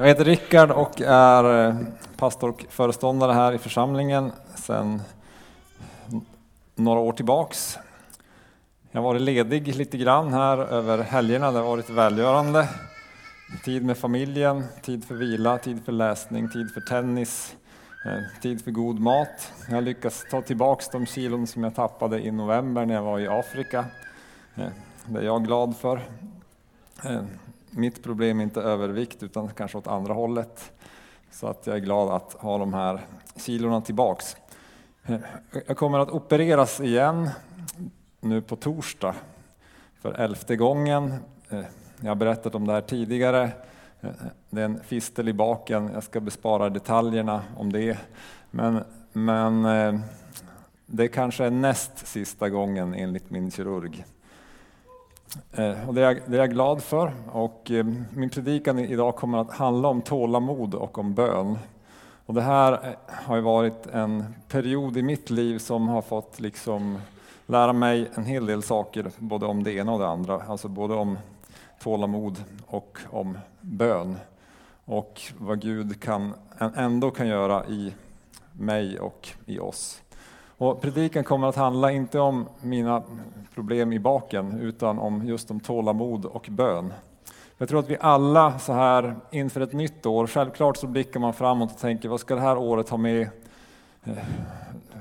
Jag 0.00 0.06
heter 0.06 0.24
Rickard 0.24 0.70
och 0.70 1.00
är 1.00 1.68
eh, 1.68 1.76
pastor 2.16 2.48
och 2.48 2.64
föreståndare 2.68 3.32
här 3.32 3.52
i 3.52 3.58
församlingen 3.58 4.32
sedan 4.54 5.02
några 6.74 7.00
år 7.00 7.12
tillbaks. 7.12 7.78
Jag 8.90 9.00
har 9.00 9.08
varit 9.08 9.22
ledig 9.22 9.76
lite 9.76 9.98
grann 9.98 10.32
här 10.32 10.58
över 10.58 10.98
helgerna, 10.98 11.52
det 11.52 11.58
har 11.58 11.66
varit 11.66 11.90
välgörande. 11.90 12.68
Tid 13.64 13.84
med 13.84 13.98
familjen, 13.98 14.64
tid 14.82 15.04
för 15.04 15.14
vila, 15.14 15.58
tid 15.58 15.84
för 15.84 15.92
läsning, 15.92 16.50
tid 16.50 16.70
för 16.74 16.80
tennis, 16.80 17.56
eh, 18.06 18.40
tid 18.42 18.64
för 18.64 18.70
god 18.70 19.00
mat. 19.00 19.52
Jag 19.68 19.74
har 19.74 19.82
lyckats 19.82 20.26
ta 20.30 20.42
tillbaks 20.42 20.88
de 20.88 21.06
kilon 21.06 21.46
som 21.46 21.64
jag 21.64 21.74
tappade 21.74 22.20
i 22.26 22.30
november 22.30 22.86
när 22.86 22.94
jag 22.94 23.02
var 23.02 23.18
i 23.18 23.28
Afrika. 23.28 23.84
Eh, 24.54 24.68
det 25.06 25.18
är 25.18 25.24
jag 25.24 25.44
glad 25.44 25.76
för 25.76 26.02
mitt 27.70 28.02
problem 28.02 28.40
är 28.40 28.44
inte 28.44 28.60
övervikt 28.60 29.22
utan 29.22 29.48
kanske 29.48 29.78
åt 29.78 29.86
andra 29.86 30.14
hållet. 30.14 30.72
Så 31.30 31.46
att 31.46 31.66
jag 31.66 31.76
är 31.76 31.80
glad 31.80 32.08
att 32.08 32.32
ha 32.32 32.58
de 32.58 32.74
här 32.74 33.00
kilorna 33.36 33.80
tillbaks. 33.80 34.36
Jag 35.66 35.76
kommer 35.76 35.98
att 35.98 36.10
opereras 36.10 36.80
igen 36.80 37.30
nu 38.20 38.42
på 38.42 38.56
torsdag 38.56 39.14
för 40.00 40.12
elfte 40.12 40.56
gången. 40.56 41.14
Jag 42.00 42.10
har 42.10 42.14
berättat 42.14 42.54
om 42.54 42.66
det 42.66 42.72
här 42.72 42.80
tidigare. 42.80 43.50
Det 44.50 44.60
är 44.60 44.64
en 44.64 44.80
fistel 44.80 45.28
i 45.28 45.32
baken, 45.32 45.90
jag 45.94 46.02
ska 46.02 46.20
bespara 46.20 46.68
detaljerna 46.68 47.42
om 47.56 47.72
det. 47.72 47.98
Men, 48.50 48.84
men 49.12 49.64
eh, 49.64 50.00
det 50.86 51.08
kanske 51.08 51.44
är 51.44 51.50
näst 51.50 52.06
sista 52.06 52.48
gången 52.48 52.94
enligt 52.94 53.30
min 53.30 53.50
kirurg. 53.50 54.04
Eh, 55.52 55.88
och 55.88 55.94
det, 55.94 56.00
är 56.00 56.04
jag, 56.04 56.20
det 56.26 56.36
är 56.36 56.40
jag 56.40 56.50
glad 56.50 56.82
för. 56.82 57.12
Och 57.32 57.70
eh, 57.70 57.86
min 58.14 58.30
predikan 58.30 58.78
idag 58.78 59.16
kommer 59.16 59.38
att 59.38 59.50
handla 59.50 59.88
om 59.88 60.02
tålamod 60.02 60.74
och 60.74 60.98
om 60.98 61.14
bön. 61.14 61.58
Och 62.26 62.34
det 62.34 62.42
här 62.42 62.72
eh, 62.72 62.94
har 63.06 63.40
varit 63.40 63.86
en 63.86 64.34
period 64.48 64.96
i 64.96 65.02
mitt 65.02 65.30
liv 65.30 65.58
som 65.58 65.88
har 65.88 66.02
fått 66.02 66.40
liksom 66.40 66.98
lära 67.46 67.72
mig 67.72 68.10
en 68.14 68.24
hel 68.24 68.46
del 68.46 68.62
saker, 68.62 69.10
både 69.18 69.46
om 69.46 69.62
det 69.62 69.72
ena 69.72 69.92
och 69.92 69.98
det 69.98 70.08
andra. 70.08 70.42
Alltså 70.48 70.68
både 70.68 70.94
om 70.94 71.18
tålamod 71.80 72.44
och 72.66 72.98
om 73.10 73.38
bön. 73.60 74.16
Och 74.84 75.20
vad 75.38 75.60
Gud 75.60 76.00
kan, 76.00 76.34
ändå 76.76 77.10
kan 77.10 77.28
göra 77.28 77.66
i 77.66 77.94
mig 78.52 79.00
och 79.00 79.28
i 79.46 79.58
oss. 79.58 80.02
Och 80.58 80.80
predikan 80.80 81.24
kommer 81.24 81.48
att 81.48 81.56
handla 81.56 81.92
inte 81.92 82.20
om 82.20 82.48
mina 82.60 83.02
problem 83.54 83.92
i 83.92 83.98
baken 83.98 84.60
utan 84.60 84.98
om 84.98 85.26
just 85.26 85.50
om 85.50 85.60
tålamod 85.60 86.24
och 86.24 86.48
bön. 86.50 86.92
Jag 87.58 87.68
tror 87.68 87.80
att 87.80 87.90
vi 87.90 87.96
alla 88.00 88.58
så 88.58 88.72
här 88.72 89.16
inför 89.30 89.60
ett 89.60 89.72
nytt 89.72 90.06
år, 90.06 90.26
självklart 90.26 90.76
så 90.76 90.86
blickar 90.86 91.20
man 91.20 91.32
framåt 91.32 91.72
och 91.72 91.78
tänker 91.78 92.08
vad 92.08 92.20
ska 92.20 92.34
det 92.34 92.40
här 92.40 92.58
året 92.58 92.88
ha 92.88 92.96
med 92.96 93.28
eh, 94.04 94.16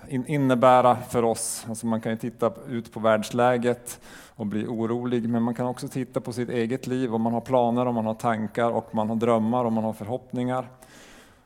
innebära 0.07 0.95
för 0.95 1.23
oss? 1.23 1.65
Alltså 1.69 1.85
man 1.85 2.01
kan 2.01 2.11
ju 2.11 2.17
titta 2.17 2.51
ut 2.67 2.93
på 2.93 2.99
världsläget 2.99 3.99
och 4.35 4.45
bli 4.45 4.67
orolig, 4.67 5.29
men 5.29 5.43
man 5.43 5.53
kan 5.53 5.65
också 5.65 5.87
titta 5.87 6.21
på 6.21 6.33
sitt 6.33 6.49
eget 6.49 6.87
liv 6.87 7.13
och 7.13 7.19
man 7.19 7.33
har 7.33 7.41
planer 7.41 7.87
och 7.87 7.93
man 7.93 8.05
har 8.05 8.13
tankar 8.13 8.69
och 8.69 8.95
man 8.95 9.09
har 9.09 9.15
drömmar 9.15 9.65
och 9.65 9.73
man 9.73 9.83
har 9.83 9.93
förhoppningar. 9.93 10.67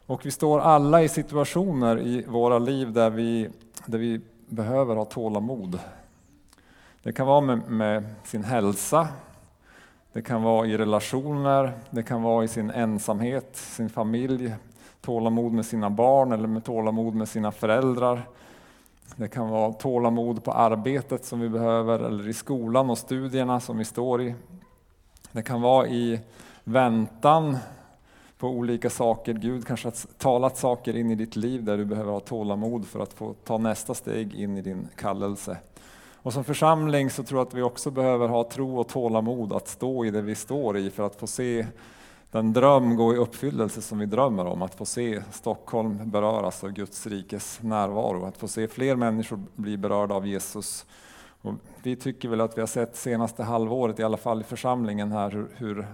Och 0.06 0.26
vi 0.26 0.32
står 0.32 0.60
alla 0.60 1.04
i 1.04 1.10
situationer 1.10 2.00
i 2.00 2.26
våra 2.28 2.60
liv 2.60 2.94
där 2.94 3.10
vi 3.10 3.50
där 3.86 3.98
vi 3.98 4.22
behöver 4.48 4.96
ha 4.96 5.06
tålamod. 5.06 5.80
Det 7.04 7.14
kan 7.14 7.28
vara 7.28 7.42
med, 7.42 7.70
med, 7.70 8.06
sin 8.24 8.44
hälsa, 8.44 9.08
det 10.14 10.22
kan 10.22 10.44
vara 10.44 10.68
i 10.68 10.78
relationer, 10.78 11.74
det 11.90 12.04
kan 12.04 12.22
vara 12.22 12.44
i 12.44 12.48
sin 12.48 12.72
ensamhet, 12.72 13.56
sin 13.56 13.90
familj, 13.90 14.56
tålamod 15.02 15.52
med 15.52 15.66
sina 15.66 15.90
barn 15.90 16.32
eller 16.32 16.48
med 16.48 16.64
tålamod 16.64 17.16
med 17.16 17.30
sina 17.30 17.52
föräldrar. 17.52 18.28
Det 19.16 19.28
kan 19.28 19.50
vara 19.50 19.74
tålamod 19.74 20.44
på 20.44 20.52
arbetet 20.52 21.26
som 21.26 21.40
vi 21.40 21.50
behöver 21.50 22.00
eller 22.00 22.28
i 22.28 22.34
skolan 22.34 22.90
och 22.90 22.98
studierna 22.98 23.60
som 23.60 23.78
vi 23.78 23.86
står 23.86 24.22
i. 24.22 24.36
Det 25.32 25.42
kan 25.42 25.62
vara 25.62 25.88
i 25.88 26.20
väntan 26.64 27.58
på 28.42 28.48
olika 28.48 28.90
saker. 28.90 29.34
Gud 29.34 29.68
kanske 29.68 29.88
har 29.88 29.94
talat 30.18 30.58
saker 30.58 30.96
in 30.96 31.12
i 31.12 31.16
ditt 31.16 31.36
liv 31.36 31.64
där 31.64 31.78
du 31.78 31.86
behöver 31.86 32.12
ha 32.12 32.20
tålamod 32.20 32.88
för 32.88 33.00
att 33.00 33.14
få 33.14 33.34
ta 33.44 33.58
nästa 33.58 33.94
steg 33.94 34.36
in 34.36 34.58
i 34.58 34.62
din 34.62 34.88
kallelse. 34.96 35.58
Och 36.16 36.34
som 36.34 36.44
församling 36.44 37.10
så 37.10 37.24
tror 37.24 37.40
jag 37.40 37.48
att 37.48 37.54
vi 37.54 37.62
också 37.62 37.92
behöver 37.92 38.28
ha 38.28 38.44
tro 38.44 38.80
och 38.80 38.88
tålamod 38.88 39.54
att 39.54 39.68
stå 39.68 40.06
i 40.06 40.12
det 40.12 40.22
vi 40.22 40.36
står 40.36 40.78
i 40.78 40.90
för 40.90 41.06
att 41.06 41.16
få 41.16 41.28
se 41.28 41.68
den 42.32 42.54
dröm 42.54 42.96
gå 42.96 43.14
i 43.14 43.18
uppfyllelse 43.18 43.82
som 43.82 44.00
vi 44.00 44.06
drömmer 44.06 44.46
om, 44.46 44.62
att 44.62 44.76
få 44.76 44.86
se 44.86 45.22
Stockholm 45.32 46.00
beröras 46.04 46.64
av 46.64 46.72
Guds 46.72 47.08
rikes 47.08 47.60
närvaro, 47.62 48.26
att 48.26 48.38
få 48.38 48.48
se 48.48 48.68
fler 48.68 48.96
människor 48.96 49.40
bli 49.56 49.78
berörda 49.78 50.16
av 50.16 50.28
Jesus. 50.28 50.86
Och 51.42 51.54
vi 51.84 51.96
tycker 51.96 52.30
väl 52.30 52.42
att 52.42 52.58
vi 52.58 52.62
har 52.62 52.68
sett 52.68 52.96
senaste 52.96 53.44
halvåret, 53.44 54.00
i 54.00 54.04
alla 54.04 54.18
fall 54.18 54.42
i 54.42 54.44
församlingen 54.44 55.12
här, 55.12 55.32
hur, 55.32 55.50
hur 55.56 55.88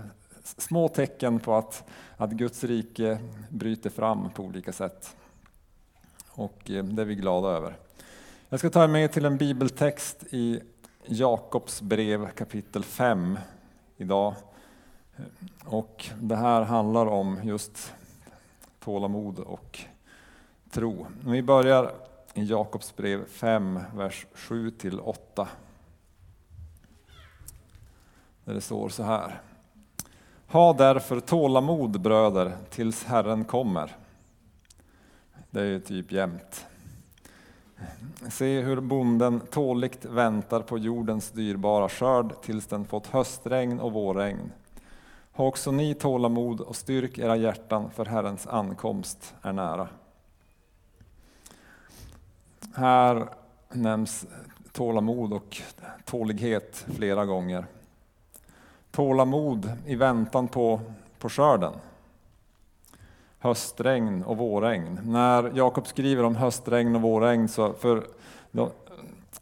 små 0.57 0.87
tecken 0.87 1.39
på 1.39 1.55
att, 1.55 1.83
att 2.17 2.31
Guds 2.31 2.63
rike 2.63 3.19
bryter 3.49 3.89
fram 3.89 4.29
på 4.29 4.43
olika 4.43 4.73
sätt. 4.73 5.15
Och 6.29 6.71
eh, 6.71 6.83
det 6.83 7.01
är 7.01 7.05
vi 7.05 7.15
glada 7.15 7.47
över. 7.47 7.77
Jag 8.49 8.59
ska 8.59 8.69
ta 8.69 8.83
er 8.83 8.87
med 8.87 9.11
till 9.11 9.25
en 9.25 9.37
bibeltext 9.37 10.23
i 10.29 10.61
Jakobs 11.05 11.81
brev 11.81 12.29
kapitel 12.29 12.83
5 12.83 13.39
idag. 13.97 14.35
Och 15.65 16.09
det 16.21 16.35
här 16.35 16.61
handlar 16.61 17.05
om 17.05 17.39
just 17.43 17.93
tålamod 18.79 19.39
och 19.39 19.79
tro. 20.71 21.07
Vi 21.25 21.41
börjar 21.41 21.91
i 22.33 22.43
Jakobs 22.43 22.95
brev 22.95 23.25
5, 23.25 23.79
vers 23.95 24.25
7 24.33 24.71
8. 25.03 25.47
Där 28.43 28.53
det 28.53 28.61
står 28.61 28.89
så 28.89 29.03
här. 29.03 29.41
Ha 30.49 30.73
därför 30.73 31.19
tålamod 31.19 32.01
bröder 32.01 32.57
tills 32.69 33.03
Herren 33.03 33.45
kommer. 33.45 33.95
Det 35.49 35.59
är 35.59 35.65
ju 35.65 35.79
typ 35.79 36.11
jämt. 36.11 36.65
Se 38.29 38.61
hur 38.61 38.79
bonden 38.81 39.39
tåligt 39.39 40.05
väntar 40.05 40.61
på 40.61 40.77
jordens 40.77 41.31
dyrbara 41.31 41.89
skörd 41.89 42.41
tills 42.41 42.67
den 42.67 42.85
fått 42.85 43.07
höstregn 43.07 43.79
och 43.79 43.91
vårregn. 43.91 44.51
Ha 45.31 45.45
också 45.45 45.71
ni 45.71 45.93
tålamod 45.93 46.61
och 46.61 46.75
styrk 46.75 47.17
era 47.17 47.35
hjärtan 47.35 47.91
för 47.91 48.05
Herrens 48.05 48.47
ankomst 48.47 49.35
är 49.41 49.53
nära. 49.53 49.87
Här 52.75 53.29
nämns 53.71 54.25
tålamod 54.71 55.33
och 55.33 55.61
tålighet 56.05 56.85
flera 56.95 57.25
gånger 57.25 57.65
tålamod 58.97 59.71
i 59.85 59.95
väntan 59.95 60.47
på, 60.47 60.79
på 61.19 61.29
skörden. 61.29 61.73
Höstregn 63.39 64.23
och 64.23 64.37
vårregn. 64.37 64.99
När 65.03 65.51
Jakob 65.55 65.87
skriver 65.87 66.23
om 66.23 66.35
höstregn 66.35 66.95
och 66.95 67.01
vårregn, 67.01 67.47
så 67.47 67.73
för 67.73 68.03
de, 68.51 68.69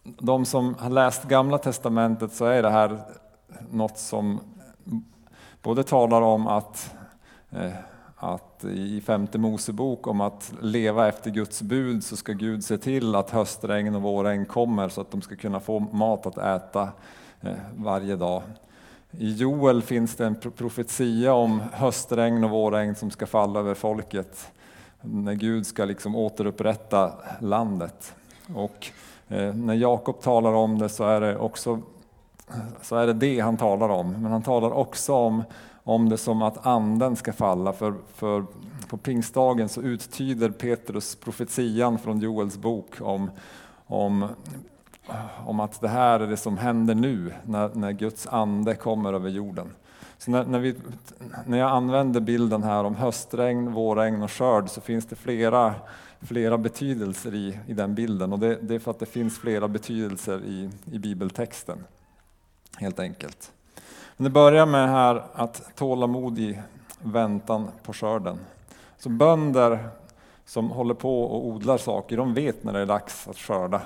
de 0.04 0.46
som 0.46 0.76
har 0.80 0.90
läst 0.90 1.24
Gamla 1.24 1.58
Testamentet 1.58 2.34
så 2.34 2.46
är 2.46 2.64
det 2.64 2.70
här 2.70 3.00
något 3.72 3.98
som 3.98 4.40
både 5.62 5.84
talar 5.84 6.22
om 6.22 6.48
att, 6.48 6.96
eh, 7.52 7.72
att 8.16 8.64
i 8.64 9.02
femte 9.02 9.38
Mosebok 9.38 10.08
om 10.08 10.22
att 10.22 10.54
leva 10.62 11.08
efter 11.08 11.32
Guds 11.32 11.62
bud 11.62 12.04
så 12.04 12.18
ska 12.18 12.34
Gud 12.34 12.64
se 12.64 12.78
till 12.78 13.16
att 13.16 13.30
höstregn 13.30 13.96
och 13.96 14.02
vårregn 14.02 14.46
kommer 14.46 14.90
så 14.90 15.02
att 15.02 15.12
de 15.12 15.22
ska 15.22 15.36
kunna 15.36 15.60
få 15.60 15.80
mat 15.80 16.26
att 16.26 16.38
äta 16.38 16.90
eh, 17.42 17.56
varje 17.76 18.16
dag. 18.16 18.42
I 19.18 19.34
Joel 19.34 19.82
finns 19.82 20.16
det 20.16 20.26
en 20.26 20.36
profetia 20.36 21.34
om 21.34 21.62
höstregn 21.74 22.44
och 22.44 22.50
vårregn 22.50 22.96
som 22.96 23.12
ska 23.12 23.26
falla 23.26 23.60
över 23.60 23.74
folket 23.74 24.52
när 25.02 25.34
Gud 25.34 25.68
ska 25.68 25.86
liksom 25.86 26.16
återupprätta 26.16 27.12
landet. 27.40 28.16
Och 28.56 28.88
eh, 29.28 29.54
när 29.54 29.74
Jakob 29.74 30.22
talar 30.22 30.54
om 30.54 30.80
det 30.80 30.90
så 30.90 31.04
är 31.04 31.22
det 31.22 31.38
också 31.38 31.82
så 32.82 32.96
är 32.96 33.08
det, 33.08 33.14
det 33.14 33.40
han 33.40 33.58
talar 33.58 33.90
om. 33.90 34.12
Men 34.12 34.32
han 34.32 34.44
talar 34.44 34.72
också 34.72 35.14
om, 35.14 35.44
om 35.84 36.10
det 36.10 36.18
som 36.18 36.42
att 36.42 36.66
anden 36.66 37.16
ska 37.16 37.34
falla. 37.34 37.74
För, 37.74 37.94
för 38.16 38.46
på 38.88 38.98
pingstdagen 38.98 39.70
så 39.70 39.82
uttyder 39.82 40.50
Petrus 40.50 41.16
profetian 41.16 42.00
från 42.00 42.20
Joels 42.20 42.58
bok 42.58 43.02
om, 43.02 43.32
om 43.88 44.28
om 45.46 45.60
att 45.60 45.82
det 45.82 45.88
här 45.88 46.20
är 46.20 46.28
det 46.28 46.38
som 46.38 46.58
händer 46.58 46.96
nu 46.96 47.34
när, 47.44 47.70
när 47.74 47.92
Guds 47.92 48.28
ande 48.28 48.76
kommer 48.76 49.14
över 49.14 49.30
jorden. 49.30 49.68
Så 50.18 50.32
när, 50.32 50.46
när, 50.46 50.60
vi, 50.60 50.76
när 51.46 51.58
jag 51.58 51.72
använder 51.72 52.20
bilden 52.20 52.64
här 52.64 52.84
om 52.84 52.96
höstregn, 52.96 53.72
vårregn 53.72 54.24
och 54.24 54.32
skörd 54.32 54.70
så 54.70 54.82
finns 54.82 55.06
det 55.06 55.16
flera, 55.16 55.74
flera 56.22 56.58
betydelser 56.58 57.36
i, 57.36 57.60
i 57.68 57.74
den 57.74 57.96
bilden 57.96 58.34
och 58.34 58.40
det, 58.40 58.56
det 58.62 58.76
är 58.76 58.80
för 58.80 58.92
att 58.92 59.00
det 59.00 59.06
finns 59.06 59.40
flera 59.40 59.68
betydelser 59.68 60.42
i, 60.46 60.70
i 60.92 61.00
bibeltexten. 61.00 61.84
Helt 62.78 63.00
enkelt. 63.00 63.52
Men 64.18 64.24
det 64.24 64.30
börjar 64.30 64.66
med 64.66 64.90
här 64.90 65.24
att 65.34 65.76
tålamod 65.76 66.40
i 66.40 66.60
väntan 67.02 67.68
på 67.84 67.94
skörden. 67.94 68.38
Så 68.98 69.10
bönder 69.10 69.90
som 70.46 70.72
håller 70.72 70.94
på 70.94 71.24
och 71.24 71.48
odlar 71.48 71.78
saker, 71.78 72.18
de 72.18 72.34
vet 72.34 72.64
när 72.64 72.74
det 72.74 72.80
är 72.80 72.86
dags 72.86 73.28
att 73.28 73.38
skörda. 73.38 73.82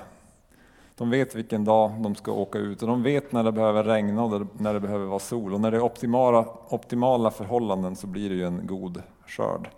De 1.00 1.10
vet 1.10 1.34
vilken 1.34 1.64
dag 1.64 1.92
de 2.02 2.14
ska 2.14 2.32
åka 2.32 2.58
ut 2.58 2.82
och 2.82 2.88
de 2.88 3.02
vet 3.02 3.32
när 3.32 3.44
det 3.44 3.52
behöver 3.52 3.84
regna 3.84 4.24
och 4.24 4.46
när 4.58 4.74
det 4.74 4.80
behöver 4.80 5.06
vara 5.06 5.18
sol. 5.18 5.54
Och 5.54 5.60
när 5.60 5.70
det 5.70 5.76
är 5.76 5.82
optimala, 5.82 6.46
optimala 6.68 7.30
förhållanden 7.30 7.96
så 7.96 8.06
blir 8.06 8.28
det 8.28 8.34
ju 8.34 8.46
en 8.46 8.66
god 8.66 9.02
skörd. 9.26 9.68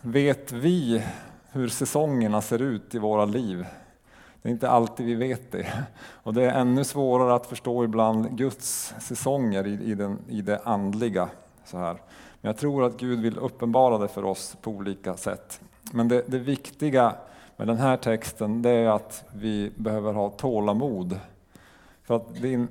Vet 0.00 0.52
vi 0.52 1.02
hur 1.52 1.68
säsongerna 1.68 2.40
ser 2.40 2.62
ut 2.62 2.94
i 2.94 2.98
våra 2.98 3.24
liv? 3.24 3.66
Det 4.42 4.48
är 4.48 4.52
inte 4.52 4.70
alltid 4.70 5.06
vi 5.06 5.14
vet 5.14 5.52
det. 5.52 5.86
Och 6.22 6.34
det 6.34 6.42
är 6.42 6.60
ännu 6.60 6.84
svårare 6.84 7.34
att 7.34 7.46
förstå 7.46 7.84
ibland 7.84 8.38
Guds 8.38 8.94
säsonger 9.00 9.66
i, 9.66 9.90
i, 9.90 9.94
den, 9.94 10.18
i 10.28 10.42
det 10.42 10.60
andliga. 10.64 11.28
Så 11.64 11.78
här. 11.78 11.92
Men 12.40 12.48
jag 12.48 12.56
tror 12.56 12.84
att 12.84 12.96
Gud 12.96 13.20
vill 13.20 13.38
uppenbara 13.38 13.98
det 13.98 14.08
för 14.08 14.24
oss 14.24 14.56
på 14.60 14.70
olika 14.70 15.16
sätt. 15.16 15.60
Men 15.92 16.08
det, 16.08 16.22
det 16.26 16.38
viktiga 16.38 17.14
med 17.56 17.66
den 17.66 17.76
här 17.76 17.96
texten 17.96 18.62
det 18.62 18.70
är 18.70 18.88
att 18.88 19.24
vi 19.32 19.72
behöver 19.76 20.12
ha 20.12 20.30
tålamod. 20.30 21.20
För 22.02 22.16
att 22.16 22.34
det, 22.40 22.52
in, 22.52 22.68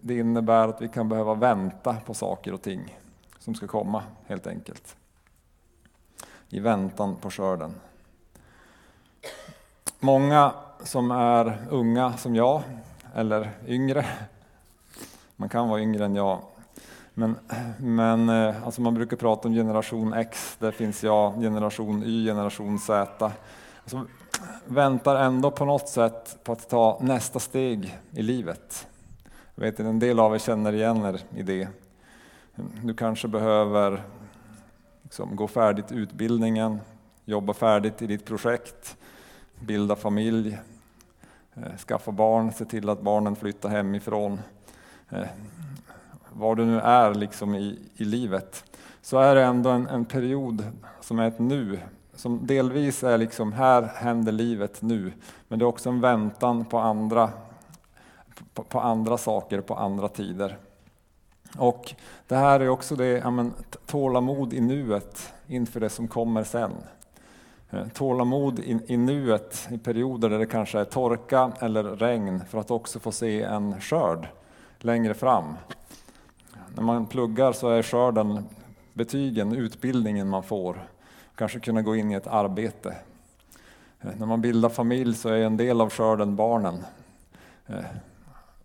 det 0.00 0.18
innebär 0.18 0.68
att 0.68 0.82
vi 0.82 0.88
kan 0.88 1.08
behöva 1.08 1.34
vänta 1.34 1.96
på 2.06 2.14
saker 2.14 2.54
och 2.54 2.62
ting 2.62 2.98
som 3.38 3.54
ska 3.54 3.66
komma 3.66 4.02
helt 4.26 4.46
enkelt. 4.46 4.96
I 6.48 6.60
väntan 6.60 7.16
på 7.16 7.30
skörden. 7.30 7.74
Många 10.00 10.52
som 10.82 11.10
är 11.10 11.58
unga 11.70 12.16
som 12.16 12.34
jag, 12.34 12.62
eller 13.14 13.50
yngre, 13.66 14.06
man 15.36 15.48
kan 15.48 15.68
vara 15.68 15.80
yngre 15.80 16.04
än 16.04 16.14
jag, 16.14 16.40
men, 17.14 17.36
men 17.78 18.28
eh, 18.28 18.64
alltså 18.64 18.80
man 18.80 18.94
brukar 18.94 19.16
prata 19.16 19.48
om 19.48 19.54
generation 19.54 20.12
X, 20.12 20.56
där 20.58 20.70
finns 20.70 21.04
jag, 21.04 21.34
generation 21.34 22.02
Y, 22.02 22.26
generation 22.26 22.78
Z. 22.78 23.32
Alltså, 23.94 24.12
väntar 24.64 25.16
ändå 25.16 25.50
på 25.50 25.64
något 25.64 25.88
sätt 25.88 26.38
på 26.44 26.52
att 26.52 26.68
ta 26.68 26.98
nästa 27.02 27.38
steg 27.38 27.98
i 28.10 28.22
livet. 28.22 28.88
Jag 29.54 29.62
vet 29.64 29.80
att 29.80 29.86
en 29.86 29.98
del 29.98 30.20
av 30.20 30.34
er 30.34 30.38
känner 30.38 30.72
igen 30.72 31.04
er 31.04 31.20
i 31.36 31.42
det. 31.42 31.68
Du 32.82 32.94
kanske 32.94 33.28
behöver 33.28 34.02
liksom, 35.02 35.36
gå 35.36 35.48
färdigt 35.48 35.92
utbildningen, 35.92 36.80
jobba 37.24 37.54
färdigt 37.54 38.02
i 38.02 38.06
ditt 38.06 38.24
projekt, 38.24 38.96
bilda 39.60 39.96
familj, 39.96 40.58
eh, 41.54 41.76
skaffa 41.76 42.12
barn, 42.12 42.52
se 42.52 42.64
till 42.64 42.88
att 42.88 43.00
barnen 43.00 43.36
flyttar 43.36 43.68
hemifrån. 43.68 44.40
Eh, 45.08 45.26
var 46.32 46.56
du 46.56 46.64
nu 46.66 46.80
är 46.80 47.14
liksom 47.14 47.54
i, 47.54 47.78
i 47.96 48.04
livet, 48.04 48.64
så 49.02 49.18
är 49.18 49.34
det 49.34 49.44
ändå 49.44 49.70
en, 49.70 49.86
en 49.86 50.04
period 50.04 50.64
som 51.00 51.18
är 51.18 51.28
ett 51.28 51.38
nu, 51.38 51.78
som 52.14 52.46
delvis 52.46 53.02
är 53.02 53.18
liksom 53.18 53.52
här 53.52 53.82
händer 53.82 54.32
livet 54.32 54.82
nu, 54.82 55.12
men 55.48 55.58
det 55.58 55.62
är 55.62 55.66
också 55.66 55.88
en 55.88 56.00
väntan 56.00 56.64
på 56.64 56.78
andra, 56.78 57.30
på, 58.54 58.62
på 58.62 58.80
andra 58.80 59.18
saker, 59.18 59.60
på 59.60 59.74
andra 59.74 60.08
tider. 60.08 60.58
Och 61.58 61.94
det 62.28 62.36
här 62.36 62.60
är 62.60 62.68
också 62.68 62.96
det, 62.96 63.06
ja, 63.06 63.30
men, 63.30 63.52
tålamod 63.86 64.52
i 64.52 64.60
nuet 64.60 65.32
inför 65.46 65.80
det 65.80 65.90
som 65.90 66.08
kommer 66.08 66.44
sen. 66.44 66.72
Eh, 67.70 67.88
tålamod 67.88 68.58
i, 68.58 68.78
i 68.86 68.96
nuet 68.96 69.68
i 69.70 69.78
perioder 69.78 70.30
där 70.30 70.38
det 70.38 70.46
kanske 70.46 70.80
är 70.80 70.84
torka 70.84 71.52
eller 71.60 71.84
regn 71.84 72.42
för 72.50 72.58
att 72.58 72.70
också 72.70 73.00
få 73.00 73.12
se 73.12 73.42
en 73.42 73.80
skörd 73.80 74.28
längre 74.78 75.14
fram. 75.14 75.44
När 76.74 76.82
man 76.82 77.06
pluggar 77.06 77.52
så 77.52 77.68
är 77.68 77.82
skörden 77.82 78.44
betygen, 78.92 79.52
utbildningen 79.52 80.28
man 80.28 80.42
får. 80.42 80.88
Kanske 81.40 81.60
kunna 81.60 81.82
gå 81.82 81.96
in 81.96 82.10
i 82.10 82.14
ett 82.14 82.26
arbete. 82.26 82.96
Eh, 84.00 84.10
när 84.18 84.26
man 84.26 84.40
bildar 84.40 84.68
familj 84.68 85.14
så 85.14 85.28
är 85.28 85.38
en 85.38 85.56
del 85.56 85.80
av 85.80 85.90
skörden 85.90 86.36
barnen. 86.36 86.84
Eh, 87.66 87.84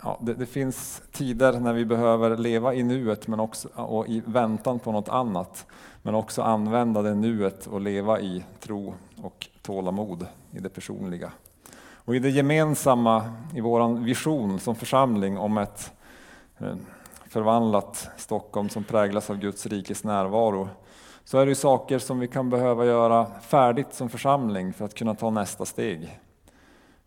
ja, 0.03 0.19
det, 0.21 0.33
det, 0.33 0.45
finns 0.45 1.01
tider 1.11 1.59
när 1.59 1.73
vi 1.73 1.85
behöver 1.85 2.37
leva 2.37 2.73
i 2.73 2.83
nuet 2.83 3.27
men 3.27 3.39
också, 3.39 3.67
och 3.75 4.07
i 4.07 4.23
väntan 4.25 4.79
på 4.79 4.91
något 4.91 5.09
annat. 5.09 5.65
Men 6.01 6.15
också 6.15 6.41
använda 6.41 7.01
det 7.01 7.15
nuet 7.15 7.67
och 7.67 7.81
leva 7.81 8.19
i 8.19 8.43
tro 8.59 8.93
och 9.21 9.47
tålamod 9.61 10.27
i 10.51 10.59
det 10.59 10.69
personliga. 10.69 11.31
Och 11.93 12.15
i 12.15 12.19
det 12.19 12.29
gemensamma, 12.29 13.33
i 13.53 13.61
vår 13.61 13.99
vision 14.03 14.59
som 14.59 14.75
församling 14.75 15.37
om 15.37 15.57
ett 15.57 15.91
eh, 16.57 16.75
förvandlat 17.27 18.09
Stockholm 18.17 18.69
som 18.69 18.83
präglas 18.83 19.29
av 19.29 19.37
Guds 19.37 19.65
rikes 19.65 20.03
närvaro, 20.03 20.69
så 21.25 21.37
är 21.37 21.45
det 21.45 21.55
saker 21.55 21.99
som 21.99 22.19
vi 22.19 22.27
kan 22.27 22.49
behöva 22.49 22.85
göra 22.85 23.27
färdigt 23.41 23.93
som 23.93 24.09
församling 24.09 24.73
för 24.73 24.85
att 24.85 24.93
kunna 24.93 25.15
ta 25.15 25.29
nästa 25.29 25.65
steg. 25.65 26.19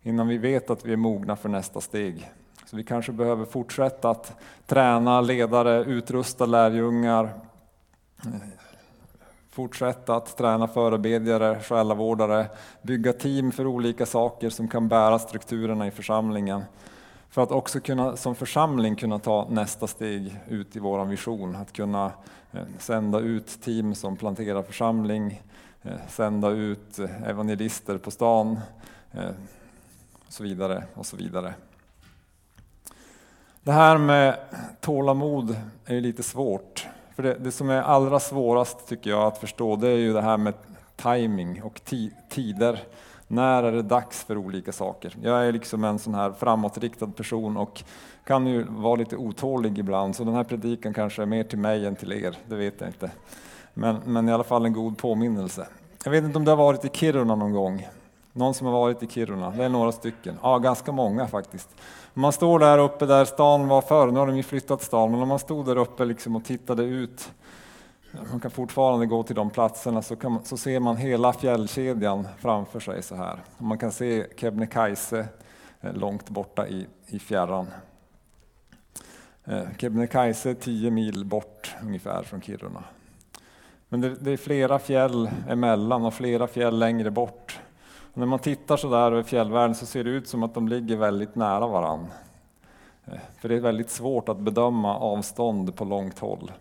Innan 0.01 0.27
vi 0.27 0.37
vet 0.37 0.69
att 0.69 0.85
vi 0.85 0.93
är 0.93 0.97
mogna 0.97 1.35
för 1.35 1.49
nästa 1.49 1.81
steg. 1.81 2.31
Så 2.65 2.77
vi 2.77 2.83
kanske 2.83 3.11
behöver 3.11 3.45
fortsätta 3.45 4.09
att 4.09 4.33
träna 4.65 5.21
ledare, 5.21 5.83
utrusta 5.83 6.45
lärjungar, 6.45 7.33
fortsätta 9.49 10.15
att 10.15 10.37
träna 10.37 10.67
förebedjare, 10.67 11.59
själavårdare, 11.59 12.45
bygga 12.81 13.13
team 13.13 13.51
för 13.51 13.67
olika 13.67 14.05
saker 14.05 14.49
som 14.49 14.67
kan 14.67 14.87
bära 14.87 15.19
strukturerna 15.19 15.87
i 15.87 15.91
församlingen. 15.91 16.63
För 17.29 17.43
att 17.43 17.51
också 17.51 17.79
kunna, 17.79 18.15
som 18.15 18.35
församling 18.35 18.95
kunna 18.95 19.19
ta 19.19 19.47
nästa 19.49 19.87
steg 19.87 20.39
ut 20.47 20.75
i 20.75 20.79
vår 20.79 21.05
vision, 21.05 21.55
att 21.55 21.73
kunna 21.73 22.11
Eh, 22.51 22.61
sända 22.79 23.19
ut 23.19 23.61
team 23.61 23.95
som 23.95 24.17
planterar 24.17 24.63
församling, 24.63 25.41
eh, 25.81 26.07
sända 26.07 26.49
ut 26.49 26.99
eh, 26.99 27.23
evangelister 27.23 27.97
på 27.97 28.11
stan, 28.11 28.59
och 30.27 30.33
så 30.33 30.43
vidare 30.43 30.83
och 30.93 31.05
så 31.05 31.17
vidare. 31.17 31.53
Det 33.63 33.71
här 33.71 33.97
med 33.97 34.37
tålamod 34.81 35.55
är 35.85 36.01
lite 36.01 36.23
svårt. 36.23 36.87
För 37.15 37.23
det, 37.23 37.33
det, 37.33 37.51
som 37.51 37.69
är 37.69 37.81
allra 37.81 38.19
svårast 38.19 38.87
tycker 38.87 39.09
jag 39.09 39.23
att 39.23 39.37
förstå 39.37 39.75
det 39.75 39.87
är 39.87 39.97
ju 39.97 40.13
det 40.13 40.21
här 40.21 40.37
med 40.37 40.53
timing 40.95 41.61
och 41.63 41.81
tider. 42.29 42.83
När 43.31 43.63
är 43.63 43.71
det 43.71 43.81
dags 43.81 44.23
för 44.23 44.37
olika 44.37 44.71
saker? 44.71 45.15
Jag 45.21 45.47
är 45.47 45.51
liksom 45.51 45.83
en 45.83 45.99
sån 45.99 46.15
här 46.15 46.31
framåtriktad 46.31 47.07
person 47.07 47.57
och 47.57 47.83
kan 48.23 48.47
ju 48.47 48.63
vara 48.63 48.95
lite 48.95 49.17
otålig 49.17 49.77
ibland, 49.77 50.15
så 50.15 50.23
den 50.23 50.33
här 50.33 50.43
predikan 50.43 50.93
kanske 50.93 51.21
är 51.21 51.25
mer 51.25 51.43
till 51.43 51.57
mig 51.57 51.85
än 51.85 51.95
till 51.95 52.13
er, 52.13 52.37
det 52.47 52.55
vet 52.55 52.81
jag 52.81 52.89
inte. 52.89 53.11
Men, 53.73 53.97
men 54.05 54.29
i 54.29 54.31
alla 54.31 54.43
fall 54.43 54.65
en 54.65 54.73
god 54.73 54.97
påminnelse. 54.97 55.67
Jag 56.03 56.11
vet 56.11 56.23
inte 56.23 56.37
om 56.37 56.45
du 56.45 56.51
har 56.51 56.57
varit 56.57 56.85
i 56.85 56.89
Kiruna 56.93 57.35
någon 57.35 57.53
gång? 57.53 57.87
Någon 58.33 58.53
som 58.53 58.67
har 58.67 58.73
varit 58.73 59.03
i 59.03 59.07
Kiruna? 59.07 59.51
Det 59.51 59.63
är 59.63 59.69
några 59.69 59.91
stycken. 59.91 60.35
Ja, 60.41 60.57
ganska 60.57 60.91
många 60.91 61.27
faktiskt. 61.27 61.69
Man 62.13 62.31
står 62.31 62.59
där 62.59 62.77
uppe 62.77 63.05
där 63.05 63.25
stan 63.25 63.67
var 63.67 63.81
förr, 63.81 64.11
nu 64.11 64.19
har 64.19 64.27
de 64.27 64.37
ju 64.37 64.43
flyttat 64.43 64.81
stan, 64.81 65.11
men 65.11 65.21
om 65.21 65.27
man 65.27 65.39
stod 65.39 65.65
där 65.65 65.77
uppe 65.77 66.05
liksom 66.05 66.35
och 66.35 66.45
tittade 66.45 66.83
ut, 66.83 67.31
man 68.11 68.39
kan 68.39 68.51
fortfarande 68.51 69.05
gå 69.05 69.23
till 69.23 69.35
de 69.35 69.49
platserna, 69.49 70.01
så, 70.01 70.15
man, 70.23 70.45
så 70.45 70.57
ser 70.57 70.79
man 70.79 70.97
hela 70.97 71.33
fjällkedjan 71.33 72.27
framför 72.37 72.79
sig 72.79 73.03
så 73.03 73.15
här. 73.15 73.39
Man 73.57 73.77
kan 73.77 73.91
se 73.91 74.25
Kebnekaise 74.37 75.27
eh, 75.81 75.93
långt 75.93 76.29
borta 76.29 76.67
i, 76.67 76.87
i 77.07 77.19
fjärran. 77.19 77.67
Eh, 79.45 79.63
Kebnekaise 79.77 80.49
är 80.49 80.53
tio 80.53 80.91
mil 80.91 81.25
bort 81.25 81.75
ungefär 81.83 82.23
från 82.23 82.41
Kiruna. 82.41 82.83
Men 83.89 84.01
det, 84.01 84.15
det 84.15 84.31
är 84.31 84.37
flera 84.37 84.79
fjäll 84.79 85.29
emellan 85.49 86.05
och 86.05 86.13
flera 86.13 86.47
fjäll 86.47 86.79
längre 86.79 87.11
bort. 87.11 87.59
Och 88.13 88.17
när 88.17 88.25
man 88.25 88.39
tittar 88.39 88.77
så 88.77 88.89
där 88.89 89.11
över 89.11 89.23
fjällvärlden 89.23 89.75
så 89.75 89.85
ser 89.85 90.03
det 90.03 90.09
ut 90.09 90.27
som 90.27 90.43
att 90.43 90.53
de 90.53 90.67
ligger 90.67 90.95
väldigt 90.95 91.35
nära 91.35 91.67
varann. 91.67 92.07
Eh, 93.05 93.19
för 93.37 93.49
det 93.49 93.55
är 93.55 93.59
väldigt 93.59 93.89
svårt 93.89 94.29
att 94.29 94.39
bedöma 94.39 94.97
avstånd 94.97 95.75
på 95.75 95.85
långt 95.85 96.19
håll. 96.19 96.51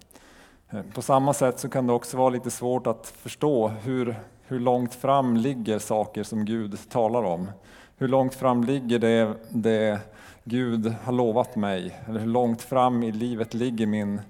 Eh, 0.70 0.82
på 0.94 1.02
samma 1.02 1.34
sätt 1.34 1.58
så 1.58 1.68
kan 1.68 1.86
det 1.86 1.92
också 1.92 2.16
vara 2.16 2.30
lite 2.30 2.50
svårt 2.50 2.86
att 2.86 3.06
förstå 3.06 3.68
hur, 3.68 4.16
hur 4.46 4.60
långt 4.60 4.94
fram 4.94 5.36
ligger 5.36 5.78
saker 5.78 6.22
som 6.22 6.44
Gud 6.44 6.78
talar 6.90 7.22
om. 7.22 7.50
Hur 7.96 8.08
långt 8.08 8.34
fram 8.34 8.64
ligger 8.64 8.98
det, 8.98 9.34
det 9.50 10.00
Gud 10.44 10.94
har 11.04 11.12
lovat 11.12 11.56
mig? 11.56 12.00
Eller 12.06 12.20
hur 12.20 12.26
långt 12.26 12.62
fram 12.62 13.02
i 13.02 13.12
livet 13.12 13.54
ligger 13.54 13.86
min, 13.86 14.20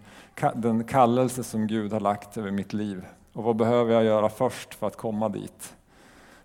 den 0.54 0.85
kallelse 0.85 1.45
som 1.45 1.66
Gud 1.66 1.92
har 1.92 2.00
lagt 2.00 2.37
över 2.37 2.50
mitt 2.50 2.73
liv? 2.73 3.04
Och 3.33 3.45
vad 3.45 3.57
behöver 3.57 3.95
jag 3.95 4.04
göra 4.04 4.28
först 4.28 4.75
för 4.75 4.87
att 4.87 4.97
komma 4.97 5.28
dit? 5.28 5.75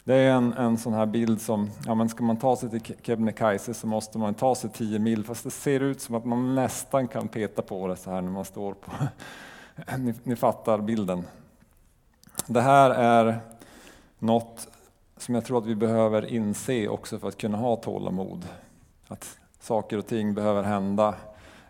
Det 0.03 0.15
är 0.15 0.31
en, 0.31 0.53
en 0.53 0.77
sån 0.77 0.93
här 0.93 1.05
bild 1.05 1.41
som, 1.41 1.69
ja 1.85 1.95
men 1.95 2.09
ska 2.09 2.23
man 2.23 2.38
ta 2.38 2.55
sig 2.55 2.69
till 2.69 2.95
Kebnekaise 3.01 3.73
så 3.73 3.88
måste 3.88 4.17
man 4.17 4.33
ta 4.33 4.55
sig 4.55 4.69
10 4.69 5.00
mil, 5.00 5.23
fast 5.23 5.43
det 5.43 5.51
ser 5.51 5.79
ut 5.79 6.01
som 6.01 6.15
att 6.15 6.25
man 6.25 6.55
nästan 6.55 7.07
kan 7.07 7.27
peta 7.27 7.62
på 7.62 7.88
det 7.88 7.95
så 7.95 8.12
här 8.12 8.21
när 8.21 8.31
man 8.31 8.45
står 8.45 8.73
på 8.73 8.91
ni, 9.98 10.13
ni 10.24 10.36
fattar 10.36 10.77
bilden. 10.77 11.24
Det 12.48 12.62
här 12.62 12.89
är 12.89 13.39
något 14.20 14.68
som 15.18 15.36
jag 15.36 15.46
tror 15.46 15.58
att 15.58 15.65
vi 15.65 15.75
behöver 15.75 16.25
inse 16.25 16.88
också 16.88 17.20
för 17.20 17.27
att 17.27 17.38
kunna 17.38 17.58
ha 17.58 17.75
tålamod. 17.75 18.48
Att 19.08 19.38
saker 19.60 19.98
och 19.98 20.08
ting 20.08 20.34
behöver 20.34 20.63
hända 20.63 21.15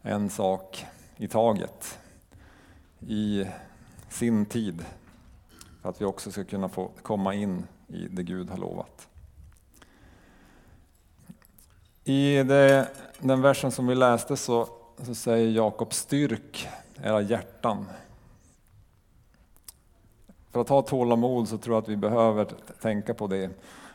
en 0.01 0.29
sak 0.29 0.85
i 1.17 1.27
taget. 1.27 1.99
i 2.99 3.45
sin 4.09 4.45
tid. 4.45 4.85
För 5.81 5.89
att 5.89 6.01
vi 6.01 6.05
också 6.05 6.31
ska 6.31 6.43
kunna 6.43 6.69
få 6.69 6.91
komma 7.01 7.33
in 7.33 7.67
i 7.87 8.07
det 8.07 8.23
Gud 8.23 8.49
har 8.49 8.57
lovat. 8.57 9.07
I 12.03 12.43
det, 12.43 12.87
den 13.19 13.41
versen 13.41 13.71
som 13.71 13.87
vi 13.87 13.95
läste 13.95 14.37
så, 14.37 14.67
så 14.97 15.15
säger 15.15 15.51
Jakob 15.51 15.93
styrk 15.93 16.67
era 17.03 17.21
hjärtan. 17.21 17.85
För 20.51 20.61
att 20.61 20.69
ha 20.69 20.81
tålamod 20.81 21.47
så 21.47 21.57
tror 21.57 21.75
jag 21.75 21.81
att 21.81 21.89
vi 21.89 21.95
behöver 21.95 22.47
tänka 22.81 23.13
på 23.13 23.27
det. 23.27 23.49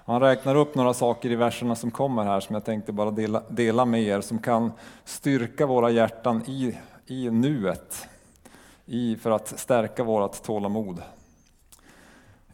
Han 0.05 0.21
räknar 0.21 0.55
upp 0.55 0.75
några 0.75 0.95
saker 0.95 1.31
i 1.31 1.37
verserna 1.37 1.75
som 1.75 1.91
kommer 1.91 2.25
här 2.25 2.41
som 2.41 2.55
jag 2.55 2.65
tänkte 2.65 2.93
bara 2.93 3.11
dela, 3.11 3.43
dela 3.49 3.85
med 3.85 4.03
er 4.03 4.21
som 4.21 4.39
kan 4.39 4.73
styrka 5.05 5.67
våra 5.67 5.91
hjärtan 5.91 6.43
i, 6.47 6.79
i 7.07 7.31
nuet 7.31 8.09
i, 8.87 9.17
för 9.17 9.31
att 9.31 9.59
stärka 9.59 10.05
vårt 10.05 10.43
tålamod. 10.43 11.03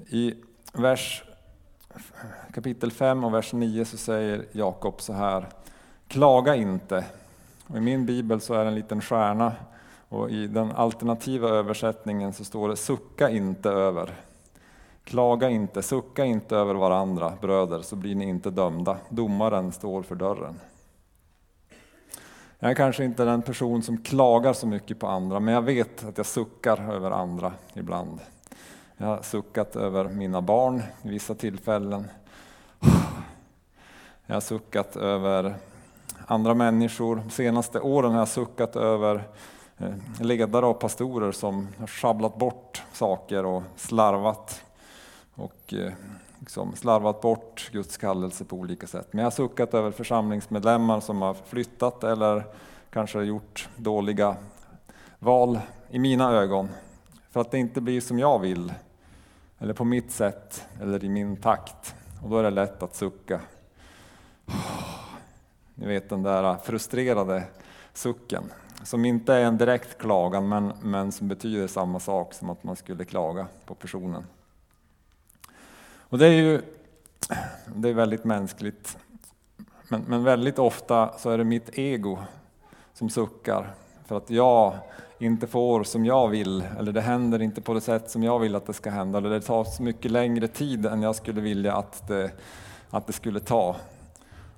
I 0.09 0.35
vers, 0.73 1.25
kapitel 2.55 2.91
5 2.91 3.25
och 3.25 3.35
vers 3.35 3.53
9 3.53 3.85
så 3.85 3.97
säger 3.97 4.45
Jakob 4.53 5.01
så 5.01 5.13
här 5.13 5.49
Klaga 6.09 6.55
inte. 6.55 7.05
Och 7.67 7.77
I 7.77 7.81
min 7.81 8.07
bibel 8.07 8.41
så 8.41 8.55
är 8.55 8.65
det 8.65 8.69
en 8.69 8.75
liten 8.75 9.01
stjärna 9.01 9.53
och 10.15 10.31
i 10.31 10.47
den 10.47 10.73
alternativa 10.73 11.49
översättningen 11.49 12.33
så 12.33 12.45
står 12.45 12.69
det 12.69 12.77
sucka 12.77 13.31
inte 13.31 13.71
över. 13.71 14.15
Klaga 15.05 15.51
inte, 15.51 15.83
sucka 15.83 16.25
inte 16.25 16.57
över 16.57 16.75
varandra, 16.75 17.33
bröder, 17.41 17.83
så 17.83 17.97
blir 17.97 18.15
ni 18.15 18.29
inte 18.29 18.51
dömda. 18.51 18.97
Domaren 19.09 19.73
står 19.73 20.03
för 20.03 20.15
dörren. 20.15 20.61
Jag 22.59 22.71
är 22.71 22.75
kanske 22.75 23.05
inte 23.05 23.25
den 23.25 23.43
person 23.43 23.83
som 23.83 23.99
klagar 23.99 24.53
så 24.53 24.67
mycket 24.67 24.99
på 24.99 25.07
andra, 25.07 25.41
men 25.41 25.55
jag 25.55 25.63
vet 25.63 26.05
att 26.05 26.17
jag 26.17 26.27
suckar 26.27 26.93
över 26.93 27.11
andra 27.11 27.53
ibland. 27.75 28.21
Jag 28.97 29.07
har 29.07 29.23
suckat 29.23 29.77
över 29.77 30.09
mina 30.09 30.43
barn 30.43 30.83
i 31.03 31.09
vissa 31.09 31.35
tillfällen. 31.35 32.09
Jag 34.27 34.35
har 34.35 34.41
suckat 34.41 34.97
över 34.97 35.55
andra 36.27 36.55
människor. 36.55 37.17
De 37.17 37.31
senaste 37.31 37.81
åren 37.81 38.13
har 38.13 38.19
jag 38.19 38.29
suckat 38.29 38.77
över 38.77 39.25
ledare 40.21 40.67
och 40.67 40.79
pastorer 40.79 41.33
som 41.33 41.69
har 41.79 41.87
sjabblat 41.87 42.39
bort 42.39 42.83
saker 42.93 43.45
och 43.45 43.63
slarvat 43.77 44.65
och 45.35 45.75
eh, 45.75 45.93
liksom 46.41 46.77
slarvat 46.77 47.21
bort 47.21 47.71
Guds 47.73 47.97
kallelse 47.97 48.45
på 48.45 48.57
olika 48.57 48.87
sätt. 48.87 49.09
Men 49.11 49.19
jag 49.19 49.27
har 49.27 49.31
suckat 49.31 49.75
över 49.75 49.91
församlingsmedlemmar 49.91 51.01
som 51.01 51.23
har 51.23 51.35
flyttat 51.35 52.05
eller 52.05 52.45
kanske 52.91 53.23
gjort 53.23 53.69
dåliga 53.77 54.37
val 55.19 55.61
i 55.91 55.99
mina 55.99 56.33
ögon 56.33 56.69
för 57.31 57.41
att 57.41 57.51
det 57.51 57.59
inte 57.59 57.81
blir 57.81 58.01
som 58.01 58.19
jag 58.19 58.39
vill 58.39 58.73
eller 59.59 59.75
på 59.75 59.85
mitt 59.85 60.11
sätt 60.11 60.65
eller 60.81 61.05
i 61.05 61.09
min 61.09 61.37
takt. 61.37 61.95
Och 62.23 62.31
då 62.31 62.39
är 62.39 62.43
det 62.43 62.51
lätt 62.51 62.83
att 62.83 62.95
sucka. 62.95 63.41
Ni 65.75 65.87
vet 65.87 66.09
den 66.09 66.23
där 66.23 66.57
frustrerade 66.57 67.43
sucken 67.93 68.45
som 68.85 69.05
inte 69.05 69.35
är 69.35 69.45
en 69.45 69.59
direkt 69.59 69.99
klagan 69.99 70.49
men, 70.49 70.73
men 70.83 71.13
som 71.13 71.29
betyder 71.29 71.67
samma 71.67 72.01
sak 72.01 72.35
som 72.35 72.51
att 72.51 72.65
man 72.65 72.77
skulle 72.77 73.05
klaga 73.05 73.47
på 73.67 73.75
personen. 73.75 74.25
Och 75.99 76.19
det 76.19 76.27
är 76.27 76.33
ju 76.33 76.63
det 77.77 77.89
är 77.89 77.95
väldigt 77.95 78.25
mänskligt. 78.25 78.99
Men, 79.89 80.05
men 80.09 80.25
väldigt 80.25 80.59
ofta 80.59 81.19
så 81.19 81.31
är 81.31 81.39
det 81.39 81.45
mitt 81.45 81.79
ego 81.79 82.19
som 82.95 83.11
suckar 83.11 83.75
för 84.07 84.17
att 84.17 84.31
jag 84.31 84.75
inte 85.19 85.47
får 85.47 85.85
som 85.85 86.05
jag 86.05 86.29
vill, 86.29 86.65
eller 86.79 86.93
det 86.93 87.01
händer 87.01 87.43
inte 87.43 87.61
på 87.61 87.75
det 87.75 87.81
sätt 87.81 88.11
som 88.11 88.23
jag 88.23 88.39
vill 88.39 88.55
att 88.55 88.67
det 88.67 88.73
ska 88.73 88.91
hända, 88.91 89.19
eller 89.19 89.31
det 89.31 89.41
tar 89.41 89.65
så 89.65 89.83
mycket 89.83 90.11
längre 90.11 90.49
tid 90.49 90.87
än 90.87 91.03
jag 91.03 91.17
skulle 91.17 91.41
vilja 91.41 91.77
att 91.77 92.09
det, 92.09 92.31
att 92.91 93.07
det 93.07 93.13
skulle 93.13 93.41
ta. 93.41 93.77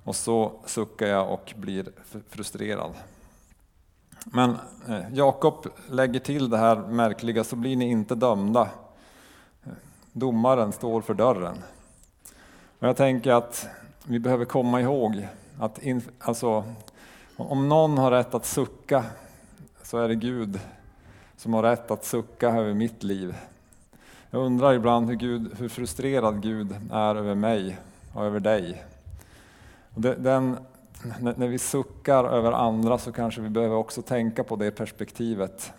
Och 0.03 0.15
så 0.15 0.51
suckar 0.65 1.07
jag 1.07 1.31
och 1.31 1.53
blir 1.55 1.89
frustrerad. 2.29 2.91
Men 4.31 4.57
eh, 4.87 5.13
Jakob 5.13 5.67
lägger 5.89 6.19
till 6.19 6.49
det 6.49 6.57
här 6.57 6.75
märkliga, 6.75 7.43
så 7.43 7.55
blir 7.55 7.75
ni 7.75 7.89
inte 7.89 8.15
dömda. 8.15 8.69
Domaren 10.13 10.71
står 10.71 11.01
för 11.01 11.13
dörren. 11.13 11.57
Och 12.79 12.87
jag 12.87 12.97
tänker 12.97 13.31
att 13.31 13.67
vi 14.03 14.19
behöver 14.19 14.45
komma 14.45 14.81
ihåg 14.81 15.27
att 15.59 15.83
in, 15.83 16.01
alltså, 16.19 16.63
om 17.37 17.69
någon 17.69 17.97
har 17.97 18.11
rätt 18.11 18.33
att 18.33 18.45
sucka 18.45 19.03
så 19.83 19.97
är 19.97 20.07
det 20.07 20.15
Gud 20.15 20.59
som 21.37 21.53
har 21.53 21.63
rätt 21.63 21.91
att 21.91 22.05
sucka 22.05 22.49
över 22.49 22.73
mitt 22.73 23.03
liv. 23.03 23.35
Jag 24.29 24.45
undrar 24.45 24.73
ibland 24.73 25.09
hur, 25.09 25.15
Gud, 25.15 25.51
hur 25.57 25.69
frustrerad 25.69 26.41
Gud 26.41 26.75
är 26.91 27.15
över 27.15 27.35
mig 27.35 27.77
och 28.13 28.25
över 28.25 28.39
dig. 28.39 28.83
Och 29.93 30.01
den, 30.01 30.57
när 31.35 31.47
vi 31.47 31.59
suckar 31.59 32.23
över 32.23 32.51
andra 32.51 32.97
så 32.97 33.11
kanske 33.11 33.41
vi 33.41 33.49
behöver 33.49 33.75
också 33.75 34.01
tänka 34.01 34.43
på 34.43 34.55
det 34.55 34.71
perspektivet. 34.71 35.73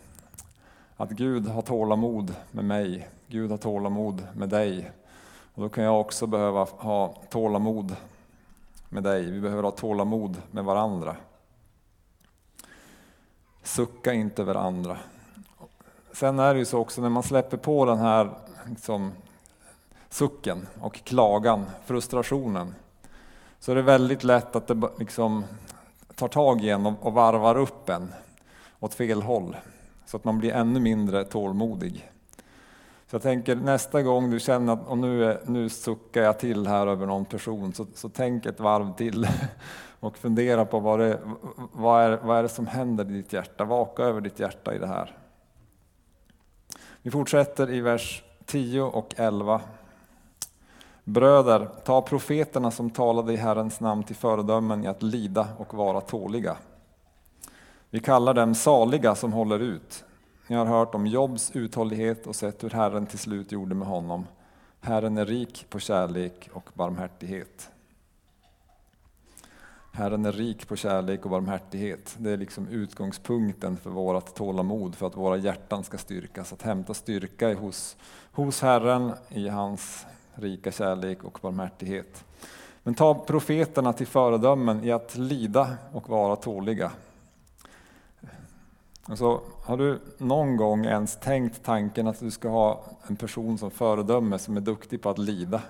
Att 0.97 1.11
Gud 1.11 1.47
har 1.47 1.63
tålamod 1.63 2.35
med 2.51 2.65
mig, 2.65 3.09
Gud 3.27 3.51
har 3.51 3.59
tålamod 3.59 4.27
med 4.35 4.49
dig. 4.49 4.91
Och 5.55 5.63
då 5.63 5.69
kan 5.69 5.85
jag 5.85 6.01
också 6.01 6.27
behöva 6.27 6.65
ha 6.65 7.15
tålamod 7.31 7.97
med 8.89 9.03
dig. 9.03 9.31
Vi 9.31 9.41
behöver 9.41 9.63
ha 9.63 9.71
tålamod 9.71 10.43
med 10.51 10.65
varandra. 10.65 11.17
Sucka 13.63 14.13
inte 14.13 14.43
över 14.43 14.55
andra. 14.55 14.99
Sen 16.13 16.39
är 16.39 16.55
det 16.55 16.59
ju 16.59 16.65
så 16.65 16.79
också 16.79 17.03
när 17.03 17.09
man 17.09 17.23
släpper 17.23 17.57
på 17.57 17.85
den 17.85 17.99
här 17.99 18.31
liksom, 18.69 19.13
sucken 20.09 20.67
och 20.81 20.95
klagan, 20.95 21.67
frustrationen, 21.87 22.75
så 23.61 23.73
är 23.73 23.77
det 23.77 23.83
väldigt 23.83 24.25
lätt 24.25 24.57
att 24.57 24.67
det 24.67 24.81
liksom 24.99 25.45
tar 26.15 26.29
tag 26.29 26.65
i 26.65 26.71
en 26.71 26.87
och 26.87 27.12
varvar 27.12 27.59
upp 27.59 27.88
en 27.88 28.12
åt 28.81 28.95
fel 28.95 29.23
håll. 29.23 29.57
Så 30.07 30.17
att 30.17 30.25
man 30.25 30.38
blir 30.38 30.53
ännu 30.53 30.81
mindre 30.81 31.25
tålmodig. 31.25 32.11
Så 33.07 33.15
jag 33.15 33.23
tänker 33.23 33.57
nästa 33.57 34.03
gång 34.03 34.31
du 34.31 34.41
känner 34.41 34.73
att 34.73 34.87
och 34.87 34.99
nu, 34.99 35.25
är, 35.25 35.41
nu 35.47 35.69
suckar 35.69 36.23
jag 36.23 36.38
till 36.38 36.67
här 36.67 36.87
över 36.87 37.07
någon 37.07 37.25
person, 37.25 37.73
så, 37.73 37.87
så 37.95 38.09
tänk 38.09 38.47
ett 38.47 38.61
varv 38.61 38.95
till 38.95 39.29
och 40.00 40.19
fundera 40.19 40.65
på 40.65 40.81
vad, 40.81 40.99
det, 41.00 41.21
vad, 41.73 42.03
är, 42.03 42.17
vad 42.23 42.38
är 42.38 42.43
det 42.43 42.49
som 42.49 42.67
händer 42.67 43.11
i 43.11 43.12
ditt 43.12 43.33
hjärta. 43.33 43.65
Vaka 43.65 44.03
över 44.03 44.21
ditt 44.21 44.41
hjärta 44.41 44.75
i 44.75 44.79
det 44.79 44.87
här. 44.87 45.17
Vi 47.03 47.11
fortsätter 47.11 47.71
i 47.71 47.81
vers 47.81 48.23
10 48.47 48.83
och 48.83 49.15
11. 49.17 49.61
Bröder, 51.09 51.69
ta 51.85 52.03
profeterna 52.03 52.71
som 52.71 52.91
talade 52.91 53.33
i 53.33 53.37
Herrens 53.37 53.81
namn 53.81 54.03
till 54.03 54.17
föredömen 54.17 54.85
i 54.85 54.87
att 54.87 55.03
lida 55.03 55.49
och 55.59 55.75
vara 55.75 56.00
tåliga. 56.00 56.57
Vi 57.91 58.00
kallar 58.00 58.35
dem 58.35 58.55
saliga 58.55 59.15
som 59.15 59.33
håller 59.33 59.59
ut. 59.59 60.05
Ni 60.47 60.57
har 60.57 60.67
hört 60.67 60.95
om 60.95 61.07
Jobs 61.07 61.50
uthållighet 61.55 62.27
och 62.27 62.37
sett 62.37 62.65
hur 62.65 62.71
Herren 62.71 63.07
till 63.07 63.19
slut 63.19 63.53
gjorde 63.53 63.75
med 63.75 63.88
honom. 63.88 64.27
Herren 64.81 65.19
är 65.19 65.27
rik 65.27 65.67
på 65.71 65.79
kärlek 65.79 66.50
och 66.53 66.71
barmhärtighet. 66.75 67.71
Herren 69.93 70.25
är 70.25 70.33
rik 70.33 70.69
på 70.69 70.77
kärlek 70.77 71.25
och 71.25 71.31
barmhärtighet. 71.31 72.17
Det 72.19 72.31
är 72.31 72.37
liksom 72.37 72.69
utgångspunkten 72.69 73.77
för 73.77 73.91
vårt 73.91 74.35
tålamod, 74.35 74.95
för 74.95 75.07
att 75.07 75.17
våra 75.17 75.37
hjärtan 75.37 75.85
ska 75.85 75.99
styrkas. 75.99 76.53
Att 76.53 76.62
hämta 76.62 76.95
styrka 76.95 77.55
hos, 77.55 77.97
hos 78.33 78.62
Herren 78.62 79.12
i 79.29 79.49
hans 79.49 80.07
rika 80.38 80.73
kärlek 80.73 81.25
och 81.25 81.38
barmhärtighet. 81.42 82.25
Men 82.83 82.95
ta 82.95 83.14
profeterna 83.14 83.92
till 83.92 84.07
föredömen 84.07 84.85
i 84.85 84.92
att 84.92 85.16
lida 85.16 85.76
och 85.92 86.09
vara 86.09 86.37
tåliga. 86.37 86.92
Alltså, 89.04 89.40
har 89.64 89.76
du 89.76 90.00
någon 90.18 90.57
gång 90.57 90.85
ens 90.85 91.16
tänkt 91.16 91.64
tanken 91.64 92.07
att 92.07 92.21
du 92.21 92.30
ska 92.30 92.49
ha 92.49 92.85
en 93.07 93.16
person 93.16 93.59
som 93.59 93.71
föredöme 93.71 94.38
som 94.38 94.57
är 94.57 94.61
duktig 94.61 95.02
på 95.02 95.11
att 95.11 95.18
lida? 95.18 95.62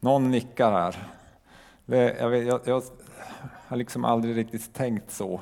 Någon 0.00 0.30
nickar 0.30 0.72
här. 0.72 1.08
Det, 1.84 2.16
jag, 2.20 2.28
vet, 2.28 2.46
jag, 2.46 2.60
jag, 2.64 2.82
har 3.66 3.76
liksom 3.76 4.04
aldrig 4.04 4.36
riktigt 4.36 4.74
tänkt 4.74 5.10
så. 5.10 5.40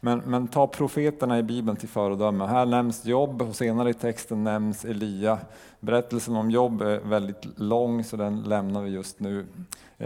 Men, 0.00 0.18
men 0.18 0.48
ta 0.48 0.66
profeterna 0.66 1.38
i 1.38 1.42
Bibeln 1.42 1.76
till 1.76 1.88
föredöme. 1.88 2.46
Här 2.46 2.66
nämns 2.66 3.04
Jobb 3.04 3.42
och 3.42 3.56
senare 3.56 3.90
i 3.90 3.94
texten 3.94 4.44
nämns 4.44 4.84
Elia. 4.84 5.38
Berättelsen 5.80 6.36
om 6.36 6.50
Jobb 6.50 6.82
är 6.82 7.00
väldigt 7.00 7.58
lång 7.58 8.04
så 8.04 8.16
den 8.16 8.42
lämnar 8.42 8.82
vi 8.82 8.90
just 8.90 9.20
nu. 9.20 9.46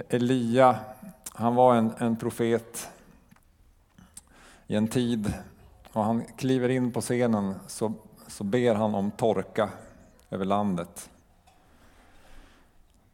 Elia, 0.08 0.76
han 1.32 1.54
var 1.54 1.74
en, 1.74 1.92
en 1.98 2.16
profet 2.16 2.88
i 4.66 4.76
en 4.76 4.88
tid 4.88 5.32
och 5.92 6.04
han 6.04 6.24
kliver 6.36 6.68
in 6.68 6.92
på 6.92 7.00
scenen 7.00 7.54
så, 7.66 7.92
så 8.26 8.44
ber 8.44 8.74
han 8.74 8.94
om 8.94 9.10
torka 9.10 9.68
över 10.30 10.44
landet. 10.44 11.10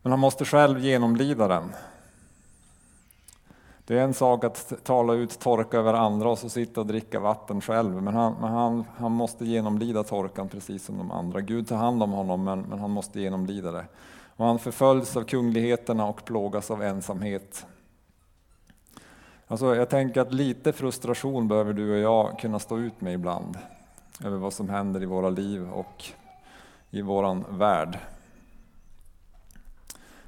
Men 0.03 0.13
han 0.13 0.21
måste 0.21 0.45
själv 0.45 0.79
genomlida 0.79 1.49
den. 1.49 1.73
Det 3.91 3.99
är 3.99 4.05
en 4.05 4.15
sak 4.15 4.45
att 4.45 4.85
tala 4.85 5.13
ut 5.13 5.39
torka 5.39 5.79
över 5.79 5.95
andra 5.95 6.31
och 6.31 6.39
så 6.39 6.49
sitta 6.49 6.81
och 6.81 6.87
dricka 6.87 7.21
vatten 7.21 7.61
själv, 7.61 8.03
men 8.03 8.15
han, 8.15 8.37
men 8.41 8.51
han, 8.51 8.85
han 8.97 9.13
måste 9.13 9.45
genomlida 9.45 10.05
torkan 10.05 10.49
precis 10.49 10.85
som 10.85 10.99
de 10.99 11.11
andra. 11.11 11.41
Gud 11.41 11.69
tar 11.69 11.77
hand 11.77 12.03
om 12.03 12.13
honom, 12.13 12.45
men, 12.45 12.61
men 12.61 12.79
han 12.79 12.91
måste 12.91 13.21
genomlida 13.21 13.73
det. 13.73 13.85
Och 14.37 14.47
han 14.47 14.59
förföljs 14.59 15.17
av 15.17 15.25
kungligheterna 15.25 16.07
och 16.07 16.25
plågas 16.25 16.71
av 16.71 16.83
ensamhet. 16.83 17.67
Alltså, 19.47 19.75
jag 19.75 19.91
tänker 19.91 20.21
att 20.21 20.35
lite 20.35 20.73
frustration 20.73 21.49
behöver 21.49 21.73
du 21.73 21.93
och 21.93 21.99
jag 21.99 22.39
kunna 22.39 22.59
stå 22.59 22.79
ut 22.79 23.01
med 23.01 23.15
ibland, 23.15 23.59
över 24.25 24.37
vad 24.37 24.53
som 24.53 24.69
händer 24.69 25.03
i 25.03 25.07
våra 25.07 25.31
liv 25.31 25.71
och 25.73 26.05
i 26.91 27.03
våran 27.03 27.45
värld. 27.49 27.99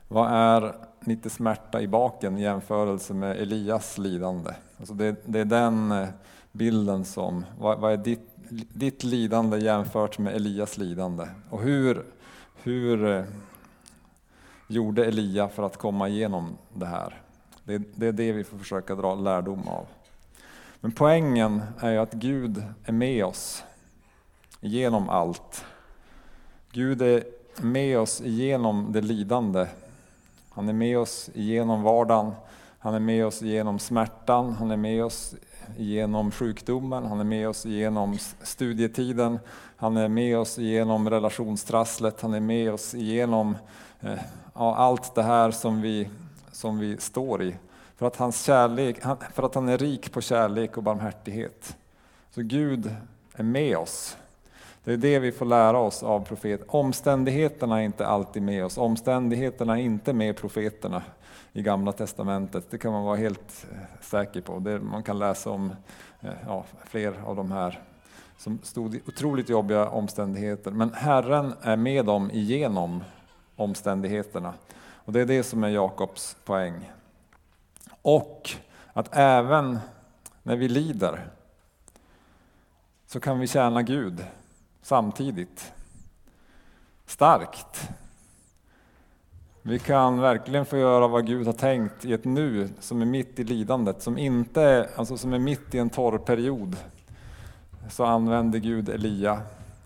Vad 0.09 0.31
är 0.33 0.75
lite 1.07 1.31
smärta 1.31 1.81
i 1.81 1.89
baken 1.89 2.39
i 2.39 2.43
jämförelse 2.43 3.15
med 3.15 3.37
Elias 3.37 3.99
lidande? 3.99 4.51
Alltså 4.79 4.95
det, 4.95 5.17
det 5.25 5.41
är 5.41 5.45
den 5.45 5.93
eh, 5.93 6.09
bilden 6.53 7.05
som, 7.05 7.45
vad, 7.59 7.79
vad 7.79 7.93
är 7.93 7.97
ditt, 7.97 8.29
ditt, 8.75 9.05
lidande 9.05 9.59
jämfört 9.59 10.19
med 10.19 10.35
Elias 10.35 10.79
lidande? 10.79 11.29
Och 11.51 11.63
hur, 11.63 12.05
hur 12.63 13.07
eh, 13.07 13.25
gjorde 14.67 15.05
Elia 15.05 15.49
för 15.49 15.63
att 15.63 15.77
komma 15.77 16.09
igenom 16.09 16.59
det 16.75 16.87
här? 16.87 17.21
Det, 17.65 17.83
det 17.95 18.07
är 18.07 18.13
det 18.13 18.33
vi 18.33 18.45
får 18.45 18.59
försöka 18.59 18.95
dra 18.95 19.15
lärdom 19.15 19.69
av. 19.69 19.87
Men 20.81 20.93
poängen 20.93 21.63
är 21.81 21.91
ju 21.91 21.99
att 21.99 22.13
Gud 22.13 22.65
är 22.85 22.93
med 22.93 23.25
oss 23.25 23.65
genom 24.61 25.09
allt. 25.09 25.65
Gud 26.73 27.03
är 27.03 27.25
med 27.61 27.99
oss 27.99 28.21
genom 28.21 28.93
det 28.93 29.01
lidande 29.01 29.67
han 30.55 30.69
är 30.69 30.73
med 30.73 30.99
oss 30.99 31.31
genom 31.35 31.83
vardagen, 31.83 32.33
han 32.79 32.95
är 32.95 33.01
med 33.01 33.27
oss 33.27 33.43
genom 33.43 33.79
smärtan, 33.79 34.53
han 34.53 34.71
är 34.71 34.77
med 34.77 35.05
oss 35.05 35.35
genom 35.77 36.31
sjukdomen, 36.31 37.05
han 37.05 37.21
är 37.21 37.25
med 37.25 37.49
oss 37.49 37.65
genom 37.65 38.19
studietiden, 38.43 39.39
han 39.77 39.97
är 39.97 40.09
med 40.09 40.39
oss 40.39 40.59
genom 40.59 41.11
relationstrasslet, 41.11 42.21
han 42.21 42.35
är 42.35 42.41
med 42.41 42.73
oss 42.73 42.95
genom 42.95 43.57
eh, 44.01 44.19
allt 44.53 45.15
det 45.15 45.23
här 45.23 45.51
som 45.51 45.81
vi, 45.81 46.11
som 46.53 46.79
vi 46.79 46.97
står 46.97 47.43
i. 47.43 47.57
För 47.97 48.07
att, 48.07 48.17
hans 48.17 48.45
kärlek, 48.45 49.01
för 49.35 49.43
att 49.43 49.55
han 49.55 49.69
är 49.69 49.79
rik 49.79 50.13
på 50.13 50.21
kärlek 50.21 50.77
och 50.77 50.83
barmhärtighet. 50.83 51.77
Så 52.31 52.43
Gud 52.43 52.97
är 53.35 53.43
med 53.43 53.77
oss. 53.77 54.17
Det 54.85 54.93
är 54.93 54.97
det 54.97 55.19
vi 55.19 55.33
får 55.33 55.47
lära 55.47 55.79
oss 55.79 56.03
av 56.03 56.25
profeten. 56.25 56.67
Omständigheterna 56.71 57.81
är 57.81 57.85
inte 57.85 58.07
alltid 58.07 58.43
med 58.43 58.65
oss. 58.65 58.79
Omständigheterna 58.79 59.79
är 59.79 59.83
inte 59.83 60.13
med 60.13 60.37
profeterna 60.37 61.03
i 61.53 61.63
Gamla 61.63 61.93
Testamentet. 61.93 62.71
Det 62.71 62.79
kan 62.79 62.93
man 62.93 63.05
vara 63.05 63.17
helt 63.17 63.67
eh, 63.73 63.79
säker 64.01 64.41
på. 64.41 64.59
Det, 64.59 64.81
man 64.81 65.03
kan 65.03 65.19
läsa 65.19 65.51
om 65.51 65.73
eh, 66.21 66.31
ja, 66.47 66.65
fler 66.85 67.15
av 67.25 67.37
de 67.37 67.53
här 67.53 67.81
som 68.39 68.59
stod 68.63 68.95
i 68.95 69.03
otroligt 69.07 69.49
jobbiga 69.49 69.89
omständigheter. 69.89 70.71
Men 70.71 70.93
Herren 70.95 71.55
är 71.63 71.77
med 71.77 72.05
dem 72.05 72.31
igenom 72.31 73.05
omständigheterna. 73.57 74.55
Och 75.05 75.13
Det 75.13 75.21
är 75.21 75.27
det 75.27 75.43
som 75.43 75.65
är 75.65 75.69
Jakobs 75.69 76.37
poäng. 76.45 76.93
Och 78.03 78.51
att 78.93 79.09
även 79.17 79.79
när 80.43 80.57
vi 80.57 80.69
lider 80.69 81.31
så 83.07 83.21
kan 83.21 83.39
vi 83.39 83.47
tjäna 83.47 83.83
Gud 83.83 84.25
samtidigt. 84.83 85.73
Starkt. 87.07 87.89
Vi 89.63 89.79
kan 89.79 90.21
verkligen 90.21 90.65
få 90.65 90.77
göra 90.77 91.09
vad 91.09 91.27
Gud 91.27 91.47
har 91.47 91.53
tänkt 91.53 92.05
i 92.05 92.13
ett 92.13 92.25
nu 92.25 92.69
som 92.81 93.03
är 93.03 93.07
mitt 93.07 93.39
i 93.39 93.45
lidandet, 93.45 94.03
som 94.03 94.19
inte 94.19 94.63
är, 94.63 94.89
alltså 94.97 95.17
som 95.17 95.33
är 95.33 95.39
mitt 95.39 95.75
i 95.75 95.79
en 95.79 95.91
torr 95.91 96.19
period. 96.19 96.77
Så 97.91 98.05
använder 98.05 98.59
Gud 98.59 98.89
Elia. 98.89 99.41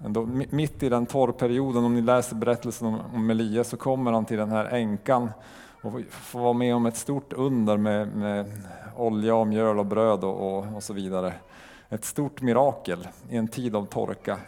Ändå, 0.04 0.28
mitt 0.50 0.82
i 0.82 0.88
den 0.88 1.06
torrperioden, 1.06 1.84
om 1.84 1.94
ni 1.94 2.00
läser 2.00 2.36
berättelsen 2.36 2.88
om, 2.88 3.00
om 3.14 3.30
Elia, 3.30 3.64
så 3.64 3.76
kommer 3.76 4.12
han 4.12 4.24
till 4.24 4.38
den 4.38 4.50
här 4.50 4.64
änkan 4.64 5.30
och 5.82 5.92
får 6.10 6.40
vara 6.40 6.52
med 6.52 6.74
om 6.74 6.86
ett 6.86 6.96
stort 6.96 7.32
under 7.32 7.76
med, 7.76 8.16
med 8.16 8.52
olja 8.96 9.34
och 9.34 9.46
mjöl 9.46 9.78
och 9.78 9.86
bröd 9.86 10.24
och, 10.24 10.58
och, 10.58 10.76
och 10.76 10.82
så 10.82 10.92
vidare. 10.92 11.32
Ett 11.88 12.04
stort 12.04 12.40
mirakel 12.40 13.08
i 13.30 13.36
en 13.36 13.48
tid 13.48 13.76
av 13.76 13.86
torka. 13.86 14.38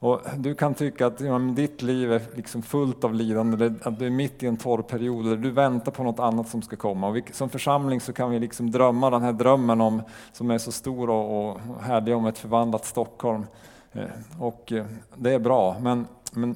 Och 0.00 0.20
du 0.36 0.54
kan 0.54 0.74
tycka 0.74 1.06
att 1.06 1.20
ja, 1.20 1.38
ditt 1.38 1.82
liv 1.82 2.12
är 2.12 2.22
liksom 2.34 2.62
fullt 2.62 3.04
av 3.04 3.14
lidande, 3.14 3.70
att 3.82 3.98
du 3.98 4.06
är 4.06 4.10
mitt 4.10 4.42
i 4.42 4.46
en 4.46 4.56
torr 4.56 4.82
period, 4.82 5.26
eller 5.26 5.36
du 5.36 5.50
väntar 5.50 5.92
på 5.92 6.02
något 6.02 6.18
annat 6.18 6.48
som 6.48 6.62
ska 6.62 6.76
komma. 6.76 7.08
Och 7.08 7.16
vi, 7.16 7.24
som 7.32 7.48
församling 7.48 8.00
så 8.00 8.12
kan 8.12 8.30
vi 8.30 8.38
liksom 8.38 8.70
drömma 8.70 9.10
den 9.10 9.22
här 9.22 9.32
drömmen 9.32 9.80
om, 9.80 10.02
som 10.32 10.50
är 10.50 10.58
så 10.58 10.72
stor 10.72 11.10
och, 11.10 11.50
och 11.50 11.60
härlig 11.82 12.16
om 12.16 12.26
ett 12.26 12.38
förvandlat 12.38 12.84
Stockholm. 12.84 13.46
Eh, 13.92 14.04
och 14.38 14.72
eh, 14.72 14.86
det 15.16 15.30
är 15.30 15.38
bra, 15.38 15.76
men, 15.80 16.06
men 16.32 16.54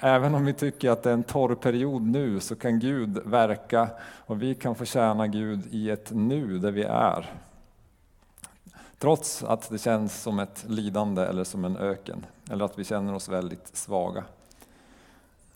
även 0.00 0.34
om 0.34 0.44
vi 0.44 0.52
tycker 0.52 0.90
att 0.90 1.02
det 1.02 1.10
är 1.10 1.14
en 1.14 1.22
torr 1.22 1.54
period 1.54 2.02
nu 2.02 2.40
så 2.40 2.56
kan 2.56 2.78
Gud 2.78 3.18
verka 3.24 3.88
och 4.26 4.42
vi 4.42 4.54
kan 4.54 4.74
få 4.74 4.84
tjäna 4.84 5.26
Gud 5.26 5.66
i 5.70 5.90
ett 5.90 6.10
nu 6.14 6.58
där 6.58 6.70
vi 6.70 6.82
är. 6.82 7.32
Trots 8.98 9.42
att 9.42 9.70
det 9.70 9.78
känns 9.78 10.22
som 10.22 10.38
ett 10.38 10.64
lidande 10.68 11.22
eller 11.22 11.44
som 11.44 11.64
en 11.64 11.76
öken, 11.76 12.26
eller 12.50 12.64
att 12.64 12.78
vi 12.78 12.84
känner 12.84 13.14
oss 13.14 13.28
väldigt 13.28 13.76
svaga. 13.76 14.24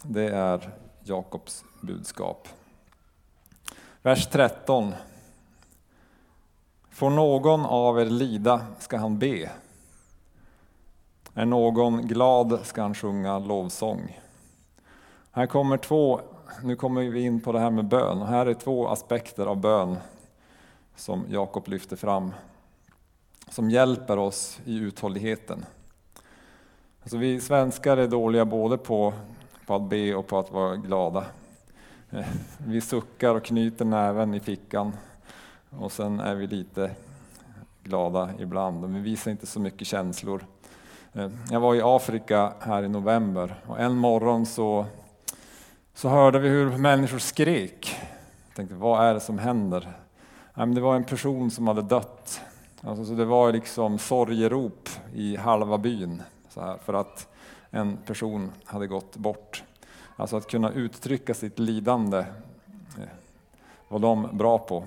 Det 0.03 0.29
är 0.29 0.71
Jakobs 1.05 1.65
budskap. 1.81 2.49
Vers 4.03 4.27
13. 4.27 4.95
Får 6.91 7.11
någon 7.11 7.67
av 7.67 8.01
er 8.01 8.05
lida 8.05 8.61
ska 8.79 8.97
han 8.97 9.19
be. 9.19 9.51
Är 11.35 11.45
någon 11.45 12.07
glad 12.07 12.61
ska 12.63 12.83
han 12.83 12.95
sjunga 12.95 13.39
lovsång. 13.39 14.21
Här 15.31 15.47
kommer 15.47 15.77
två, 15.77 16.21
nu 16.63 16.77
kommer 16.77 17.03
vi 17.03 17.21
in 17.21 17.41
på 17.41 17.53
det 17.53 17.61
här 17.61 17.71
med 17.71 17.85
bön. 17.85 18.23
Här 18.23 18.47
är 18.47 18.55
två 18.55 18.89
aspekter 18.89 19.47
av 19.47 19.57
bön 19.57 19.97
som 20.97 21.25
Jakob 21.29 21.69
lyfter 21.69 21.97
fram 21.97 22.33
som 23.51 23.71
hjälper 23.71 24.19
oss 24.19 24.61
i 24.65 24.77
uthålligheten. 24.77 25.65
Alltså 27.03 27.17
vi 27.17 27.41
svenskar 27.41 27.97
är 27.97 28.09
dåliga 28.09 28.45
både 28.45 28.79
på, 28.79 29.15
på 29.67 29.75
att 29.75 29.83
be 29.83 30.15
och 30.15 30.27
på 30.27 30.39
att 30.39 30.53
vara 30.53 30.77
glada. 30.77 31.25
Eh, 32.11 32.27
vi 32.67 32.81
suckar 32.81 33.35
och 33.35 33.45
knyter 33.45 33.85
näven 33.85 34.35
i 34.35 34.41
fickan 34.41 34.93
och 35.71 35.93
sen 35.93 36.21
är 36.21 36.35
vi 36.35 36.47
lite 36.47 36.91
glada 37.83 38.31
ibland, 38.39 38.81
men 38.81 38.95
vi 38.95 39.01
visar 39.01 39.31
inte 39.31 39.47
så 39.47 39.61
mycket 39.61 39.87
känslor. 39.87 40.47
Eh, 41.13 41.31
jag 41.51 41.61
var 41.61 41.75
i 41.75 41.81
Afrika 41.85 42.53
här 42.61 42.83
i 42.83 42.89
november 42.89 43.55
och 43.67 43.81
en 43.81 43.97
morgon 43.97 44.47
så, 44.47 44.87
så 45.95 46.09
hörde 46.09 46.39
vi 46.39 46.49
hur 46.49 46.79
människor 46.79 47.19
skrek. 47.19 47.97
Jag 48.47 48.57
tänkte, 48.57 48.75
vad 48.75 49.07
är 49.07 49.15
det 49.15 49.21
som 49.21 49.39
händer? 49.39 49.93
Det 50.55 50.81
var 50.81 50.97
en 50.97 51.05
person 51.05 51.51
som 51.51 51.69
hade 51.69 51.83
dött 51.83 52.41
Alltså, 52.83 53.05
så 53.05 53.13
det 53.13 53.25
var 53.25 53.53
liksom 53.53 53.99
sorgerop 53.99 54.89
i 55.15 55.37
halva 55.37 55.79
byn 55.79 56.23
så 56.49 56.61
här, 56.61 56.77
för 56.77 56.95
att 56.95 57.29
en 57.71 57.97
person 57.97 58.51
hade 58.65 58.87
gått 58.87 59.17
bort. 59.17 59.63
Alltså 60.17 60.37
att 60.37 60.47
kunna 60.47 60.73
uttrycka 60.73 61.35
sitt 61.35 61.59
lidande 61.59 62.19
eh, 62.19 63.09
var 63.89 63.99
de 63.99 64.29
bra 64.33 64.59
på. 64.59 64.85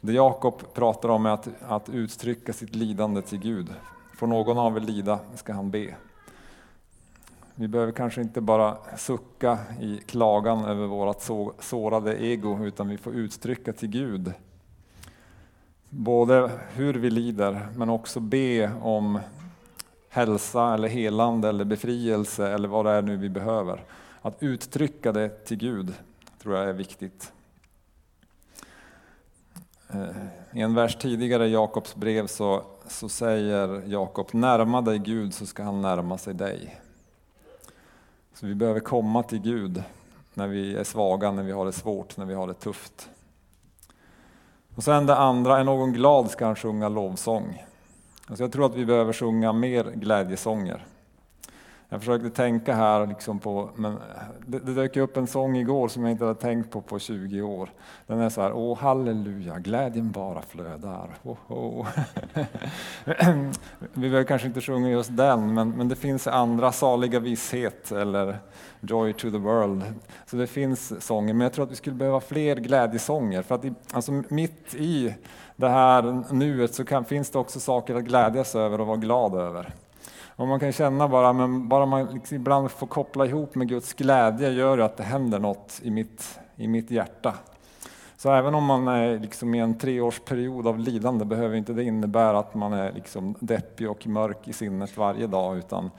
Det 0.00 0.12
Jakob 0.12 0.74
pratar 0.74 1.08
om 1.08 1.26
är 1.26 1.30
att, 1.30 1.48
att 1.62 1.88
uttrycka 1.88 2.52
sitt 2.52 2.74
lidande 2.74 3.22
till 3.22 3.38
Gud. 3.38 3.74
Får 4.16 4.26
någon 4.26 4.58
av 4.58 4.76
er 4.76 4.80
lida 4.80 5.18
ska 5.34 5.52
han 5.52 5.70
be. 5.70 5.94
Vi 7.54 7.68
behöver 7.68 7.92
kanske 7.92 8.20
inte 8.20 8.40
bara 8.40 8.76
sucka 8.96 9.58
i 9.80 9.98
klagan 10.06 10.64
över 10.64 10.86
vårt 10.86 11.22
sårade 11.60 12.24
ego, 12.24 12.64
utan 12.64 12.88
vi 12.88 12.98
får 12.98 13.14
uttrycka 13.14 13.72
till 13.72 13.88
Gud 13.88 14.32
både 15.90 16.50
hur 16.74 16.94
vi 16.94 17.10
lider, 17.10 17.68
men 17.76 17.90
också 17.90 18.20
be 18.20 18.70
om 18.82 19.20
hälsa 20.08 20.74
eller 20.74 20.88
helande 20.88 21.48
eller 21.48 21.64
befrielse 21.64 22.48
eller 22.48 22.68
vad 22.68 22.84
det 22.84 22.90
är 22.90 23.02
nu 23.02 23.16
vi 23.16 23.28
behöver. 23.28 23.84
Att 24.22 24.42
uttrycka 24.42 25.12
det 25.12 25.28
till 25.28 25.56
Gud 25.56 25.94
tror 26.42 26.56
jag 26.56 26.68
är 26.68 26.72
viktigt. 26.72 27.32
Eh, 29.88 30.16
I 30.52 30.60
en 30.60 30.74
vers 30.74 30.96
tidigare 30.96 31.46
i 31.46 31.52
Jakobs 31.52 31.94
brev 31.94 32.26
så, 32.26 32.62
så 32.86 33.08
säger 33.08 33.82
Jakob, 33.86 34.28
närma 34.32 34.80
dig 34.80 34.98
Gud 34.98 35.34
så 35.34 35.46
ska 35.46 35.62
han 35.62 35.82
närma 35.82 36.18
sig 36.18 36.34
dig. 36.34 36.80
Så 38.34 38.46
vi 38.46 38.54
behöver 38.54 38.80
komma 38.80 39.22
till 39.22 39.38
Gud 39.38 39.82
när 40.34 40.46
vi 40.46 40.76
är 40.76 40.84
svaga, 40.84 41.32
när 41.32 41.42
vi 41.42 41.52
har 41.52 41.66
det 41.66 41.72
svårt, 41.72 42.16
när 42.16 42.24
vi 42.24 42.34
har 42.34 42.46
det 42.46 42.54
tufft. 42.54 43.10
Och 44.76 44.84
sen 44.84 45.06
det 45.06 45.16
andra, 45.16 45.58
är 45.58 45.64
någon 45.64 45.92
glad 45.92 46.30
ska 46.30 46.46
han 46.46 46.56
sjunga 46.56 46.88
lovsång. 46.88 47.64
Alltså 48.26 48.44
jag 48.44 48.52
tror 48.52 48.66
att 48.66 48.74
vi 48.74 48.86
behöver 48.86 49.12
sjunga 49.12 49.52
mer 49.52 49.84
glädjesånger. 49.94 50.86
Jag 51.88 52.00
försökte 52.00 52.30
tänka 52.30 52.74
här 52.74 53.06
liksom 53.06 53.38
på, 53.38 53.70
men 53.74 53.98
det, 54.46 54.58
det 54.58 54.74
dök 54.74 54.96
upp 54.96 55.16
en 55.16 55.26
sång 55.26 55.56
igår 55.56 55.88
som 55.88 56.02
jag 56.02 56.10
inte 56.10 56.24
hade 56.24 56.40
tänkt 56.40 56.70
på 56.70 56.80
på 56.80 56.98
20 56.98 57.42
år. 57.42 57.70
Den 58.06 58.20
är 58.20 58.28
så 58.28 58.40
här, 58.40 58.52
åh 58.52 58.78
halleluja, 58.78 59.58
glädjen 59.58 60.10
bara 60.10 60.42
flödar. 60.42 61.18
Oh, 61.22 61.36
oh. 61.48 61.86
Vi 63.92 64.00
behöver 64.00 64.24
kanske 64.24 64.48
inte 64.48 64.60
sjunga 64.60 64.90
just 64.90 65.16
den, 65.16 65.54
men, 65.54 65.70
men 65.70 65.88
det 65.88 65.96
finns 65.96 66.26
andra, 66.26 66.72
saliga 66.72 67.20
visshet 67.20 67.92
eller 67.92 68.38
Joy 68.80 69.12
to 69.12 69.30
the 69.30 69.38
world. 69.38 69.82
Så 70.26 70.36
det 70.36 70.46
finns 70.46 71.06
sånger, 71.06 71.34
men 71.34 71.40
jag 71.40 71.52
tror 71.52 71.64
att 71.64 71.70
vi 71.70 71.76
skulle 71.76 71.96
behöva 71.96 72.20
fler 72.20 72.56
glädjesånger. 72.56 73.42
För 73.42 73.54
att 73.54 73.64
i, 73.64 73.74
alltså 73.92 74.22
mitt 74.28 74.74
i 74.74 75.14
det 75.56 75.68
här 75.68 76.32
nuet 76.32 76.74
så 76.74 76.84
kan, 76.84 77.04
finns 77.04 77.30
det 77.30 77.38
också 77.38 77.60
saker 77.60 77.94
att 77.94 78.04
glädjas 78.04 78.54
över 78.54 78.80
och 78.80 78.86
vara 78.86 78.96
glad 78.96 79.34
över. 79.34 79.74
Och 80.36 80.48
man 80.48 80.60
kan 80.60 80.72
känna 80.72 81.08
bara, 81.08 81.32
men 81.32 81.68
bara 81.68 81.86
man 81.86 82.06
liksom 82.06 82.36
ibland 82.36 82.70
får 82.70 82.86
koppla 82.86 83.26
ihop 83.26 83.54
med 83.54 83.68
Guds 83.68 83.94
glädje 83.94 84.50
gör 84.50 84.78
att 84.78 84.96
det 84.96 85.02
händer 85.02 85.38
något 85.38 85.80
i 85.82 85.90
mitt, 85.90 86.38
i 86.56 86.68
mitt 86.68 86.90
hjärta. 86.90 87.34
Så 88.16 88.32
även 88.32 88.54
om 88.54 88.64
man 88.64 88.88
är 88.88 89.18
liksom 89.18 89.54
i 89.54 89.58
en 89.58 89.78
treårsperiod 89.78 90.66
av 90.66 90.78
lidande 90.78 91.24
behöver 91.24 91.56
inte 91.56 91.72
det 91.72 91.84
innebära 91.84 92.38
att 92.38 92.54
man 92.54 92.72
är 92.72 92.92
liksom 92.92 93.34
deppig 93.40 93.90
och 93.90 94.06
mörk 94.06 94.48
i 94.48 94.52
sinnet 94.52 94.96
varje 94.96 95.26
dag, 95.26 95.58
utan 95.58 95.90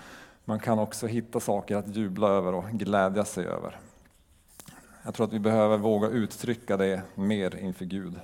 man 0.46 0.60
kan 0.60 0.80
också 0.80 1.08
hitta 1.08 1.40
saker 1.40 1.76
att 1.76 1.96
jubla 1.96 2.28
över 2.28 2.54
och 2.54 2.66
glädja 2.72 3.26
sig 3.26 3.46
över. 3.46 3.80
Jag 5.04 5.14
tror 5.14 5.28
att 5.28 5.34
vi 5.34 5.40
behöver 5.40 5.78
våga 5.78 6.08
uttrycka 6.08 6.78
det 6.78 7.02
mer 7.16 7.56
inför 7.56 7.86
Gud. 7.86 8.20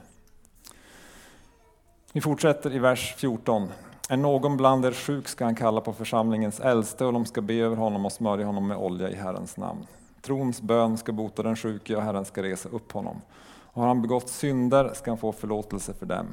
Vi 2.14 2.22
fortsätter 2.22 2.76
i 2.76 2.80
vers 2.80 3.16
14. 3.18 3.70
Är 4.10 4.18
någon 4.18 4.58
bland 4.58 4.86
er 4.86 4.92
sjuk 4.92 5.28
ska 5.28 5.46
han 5.46 5.56
kalla 5.56 5.82
på 5.82 5.94
församlingens 5.94 6.60
äldste 6.60 7.06
och 7.06 7.14
de 7.14 7.26
ska 7.26 7.42
be 7.42 7.54
över 7.54 7.76
honom 7.76 8.06
och 8.06 8.12
smörja 8.12 8.46
honom 8.46 8.68
med 8.68 8.78
olja 8.78 9.10
i 9.10 9.16
Herrens 9.16 9.58
namn. 9.58 9.86
Trons 10.22 10.62
bön 10.62 10.98
ska 10.98 11.12
bota 11.12 11.44
den 11.44 11.56
sjuke 11.56 11.96
och 11.96 12.02
Herren 12.02 12.26
ska 12.26 12.44
resa 12.44 12.70
upp 12.70 12.92
honom. 12.92 13.22
Och 13.62 13.82
har 13.82 13.88
han 13.88 14.02
begått 14.02 14.30
synder 14.30 14.92
ska 14.94 15.12
han 15.12 15.18
få 15.18 15.32
förlåtelse 15.32 15.94
för 15.94 16.06
dem. 16.06 16.26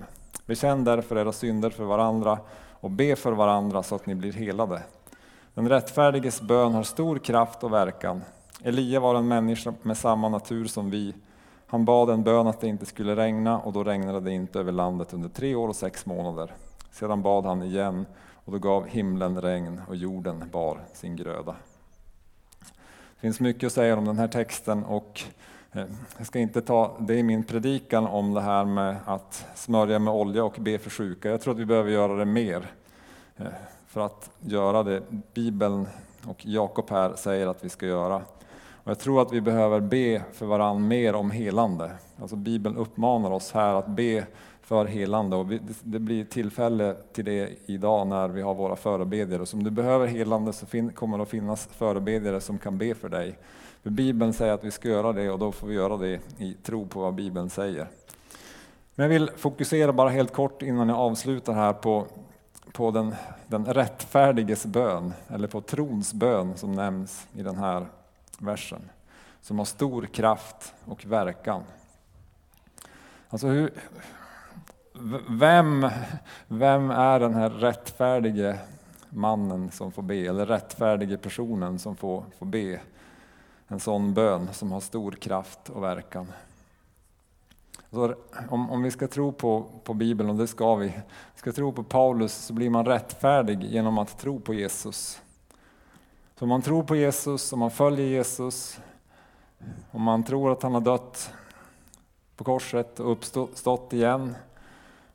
Bekänn 0.46 0.84
därför 0.84 1.16
era 1.16 1.32
synder 1.32 1.70
för 1.70 1.84
varandra 1.84 2.38
och 2.80 2.90
be 2.90 3.16
för 3.16 3.32
varandra 3.32 3.82
så 3.82 3.94
att 3.94 4.06
ni 4.06 4.14
blir 4.14 4.32
helade. 4.32 4.82
Den 5.54 5.68
rättfärdiges 5.68 6.40
bön 6.40 6.74
har 6.74 6.82
stor 6.82 7.18
kraft 7.18 7.64
och 7.64 7.72
verkan. 7.72 8.22
Elia 8.62 9.00
var 9.00 9.14
en 9.14 9.28
människa 9.28 9.74
med 9.82 9.96
samma 9.96 10.28
natur 10.28 10.66
som 10.66 10.90
vi. 10.90 11.14
Han 11.66 11.84
bad 11.84 12.10
en 12.10 12.22
bön 12.22 12.46
att 12.46 12.60
det 12.60 12.68
inte 12.68 12.86
skulle 12.86 13.16
regna 13.16 13.58
och 13.60 13.72
då 13.72 13.84
regnade 13.84 14.20
det 14.20 14.32
inte 14.32 14.58
över 14.58 14.72
landet 14.72 15.14
under 15.14 15.28
tre 15.28 15.54
år 15.54 15.68
och 15.68 15.76
sex 15.76 16.06
månader. 16.06 16.52
Sedan 16.90 17.22
bad 17.22 17.44
han 17.44 17.62
igen 17.62 18.06
och 18.44 18.52
då 18.52 18.58
gav 18.58 18.86
himlen 18.86 19.40
regn 19.40 19.80
och 19.88 19.96
jorden 19.96 20.44
bar 20.52 20.80
sin 20.92 21.16
gröda. 21.16 21.56
Det 23.14 23.20
finns 23.20 23.40
mycket 23.40 23.66
att 23.66 23.72
säga 23.72 23.98
om 23.98 24.04
den 24.04 24.18
här 24.18 24.28
texten 24.28 24.84
och 24.84 25.22
eh, 25.72 25.84
jag 26.18 26.26
ska 26.26 26.38
inte 26.38 26.60
ta 26.60 26.96
det 26.98 27.14
i 27.14 27.22
min 27.22 27.44
predikan 27.44 28.06
om 28.06 28.34
det 28.34 28.40
här 28.40 28.64
med 28.64 28.96
att 29.04 29.46
smörja 29.54 29.98
med 29.98 30.14
olja 30.14 30.44
och 30.44 30.56
be 30.60 30.78
för 30.78 30.90
sjuka. 30.90 31.28
Jag 31.28 31.40
tror 31.40 31.54
att 31.54 31.60
vi 31.60 31.66
behöver 31.66 31.90
göra 31.90 32.14
det 32.14 32.24
mer 32.24 32.70
eh, 33.36 33.46
för 33.86 34.00
att 34.00 34.30
göra 34.40 34.82
det 34.82 35.02
Bibeln 35.34 35.86
och 36.26 36.46
Jakob 36.46 36.90
här 36.90 37.14
säger 37.16 37.46
att 37.46 37.64
vi 37.64 37.68
ska 37.68 37.86
göra. 37.86 38.22
Och 38.82 38.90
jag 38.90 38.98
tror 38.98 39.22
att 39.22 39.32
vi 39.32 39.40
behöver 39.40 39.80
be 39.80 40.22
för 40.32 40.46
varandra 40.46 40.88
mer 40.88 41.14
om 41.14 41.30
helande. 41.30 41.90
Alltså 42.20 42.36
Bibeln 42.36 42.76
uppmanar 42.76 43.30
oss 43.30 43.52
här 43.52 43.74
att 43.74 43.88
be 43.88 44.26
för 44.70 44.84
helande. 44.84 45.36
Och 45.36 45.46
det 45.82 45.98
blir 45.98 46.24
tillfälle 46.24 46.96
till 47.12 47.24
det 47.24 47.50
idag 47.66 48.06
när 48.06 48.28
vi 48.28 48.42
har 48.42 48.54
våra 48.54 48.76
förebedjare. 48.76 49.46
Så 49.46 49.56
om 49.56 49.64
du 49.64 49.70
behöver 49.70 50.06
helande 50.06 50.52
så 50.52 50.66
kommer 50.94 51.18
det 51.18 51.22
att 51.22 51.28
finnas 51.28 51.66
förebedjare 51.66 52.40
som 52.40 52.58
kan 52.58 52.78
be 52.78 52.94
för 52.94 53.08
dig. 53.08 53.38
För 53.82 53.90
Bibeln 53.90 54.32
säger 54.32 54.52
att 54.52 54.64
vi 54.64 54.70
ska 54.70 54.88
göra 54.88 55.12
det 55.12 55.30
och 55.30 55.38
då 55.38 55.52
får 55.52 55.66
vi 55.66 55.74
göra 55.74 55.96
det 55.96 56.20
i 56.38 56.54
tro 56.62 56.86
på 56.86 57.00
vad 57.00 57.14
Bibeln 57.14 57.50
säger. 57.50 57.88
Men 58.94 59.04
jag 59.04 59.08
vill 59.08 59.30
fokusera 59.36 59.92
bara 59.92 60.08
helt 60.08 60.32
kort 60.32 60.62
innan 60.62 60.88
jag 60.88 60.98
avslutar 60.98 61.52
här 61.52 61.72
på, 61.72 62.06
på 62.72 62.90
den, 62.90 63.14
den 63.46 63.64
rättfärdiges 63.64 64.66
bön, 64.66 65.12
eller 65.28 65.48
på 65.48 65.60
trons 65.60 66.14
bön 66.14 66.56
som 66.56 66.72
nämns 66.72 67.26
i 67.32 67.42
den 67.42 67.56
här 67.56 67.86
versen. 68.38 68.80
Som 69.40 69.58
har 69.58 69.64
stor 69.64 70.06
kraft 70.06 70.74
och 70.84 71.06
verkan. 71.06 71.62
Alltså 73.28 73.46
hur, 73.46 73.72
vem, 75.28 75.88
vem 76.48 76.90
är 76.90 77.20
den 77.20 77.34
här 77.34 77.50
rättfärdige 77.50 78.58
mannen 79.08 79.70
som 79.70 79.92
får 79.92 80.02
be, 80.02 80.16
eller 80.16 80.46
rättfärdige 80.46 81.18
personen 81.18 81.78
som 81.78 81.96
får, 81.96 82.24
får 82.38 82.46
be 82.46 82.80
en 83.68 83.80
sån 83.80 84.14
bön 84.14 84.48
som 84.52 84.72
har 84.72 84.80
stor 84.80 85.12
kraft 85.12 85.68
och 85.68 85.82
verkan? 85.82 86.32
Så 87.90 88.14
om, 88.48 88.70
om 88.70 88.82
vi 88.82 88.90
ska 88.90 89.08
tro 89.08 89.32
på, 89.32 89.64
på 89.84 89.94
Bibeln, 89.94 90.30
och 90.30 90.36
det 90.36 90.46
ska 90.46 90.74
vi, 90.74 90.92
ska 91.34 91.52
tro 91.52 91.72
på 91.72 91.82
Paulus 91.82 92.34
så 92.34 92.52
blir 92.52 92.70
man 92.70 92.86
rättfärdig 92.86 93.64
genom 93.64 93.98
att 93.98 94.18
tro 94.18 94.40
på 94.40 94.54
Jesus. 94.54 95.22
Så 96.38 96.44
om 96.44 96.48
man 96.48 96.62
tror 96.62 96.82
på 96.82 96.96
Jesus, 96.96 97.52
om 97.52 97.58
man 97.58 97.70
följer 97.70 98.06
Jesus, 98.06 98.80
om 99.90 100.02
man 100.02 100.22
tror 100.22 100.52
att 100.52 100.62
han 100.62 100.74
har 100.74 100.80
dött 100.80 101.32
på 102.36 102.44
korset 102.44 103.00
och 103.00 103.12
uppstått 103.12 103.92
igen, 103.92 104.34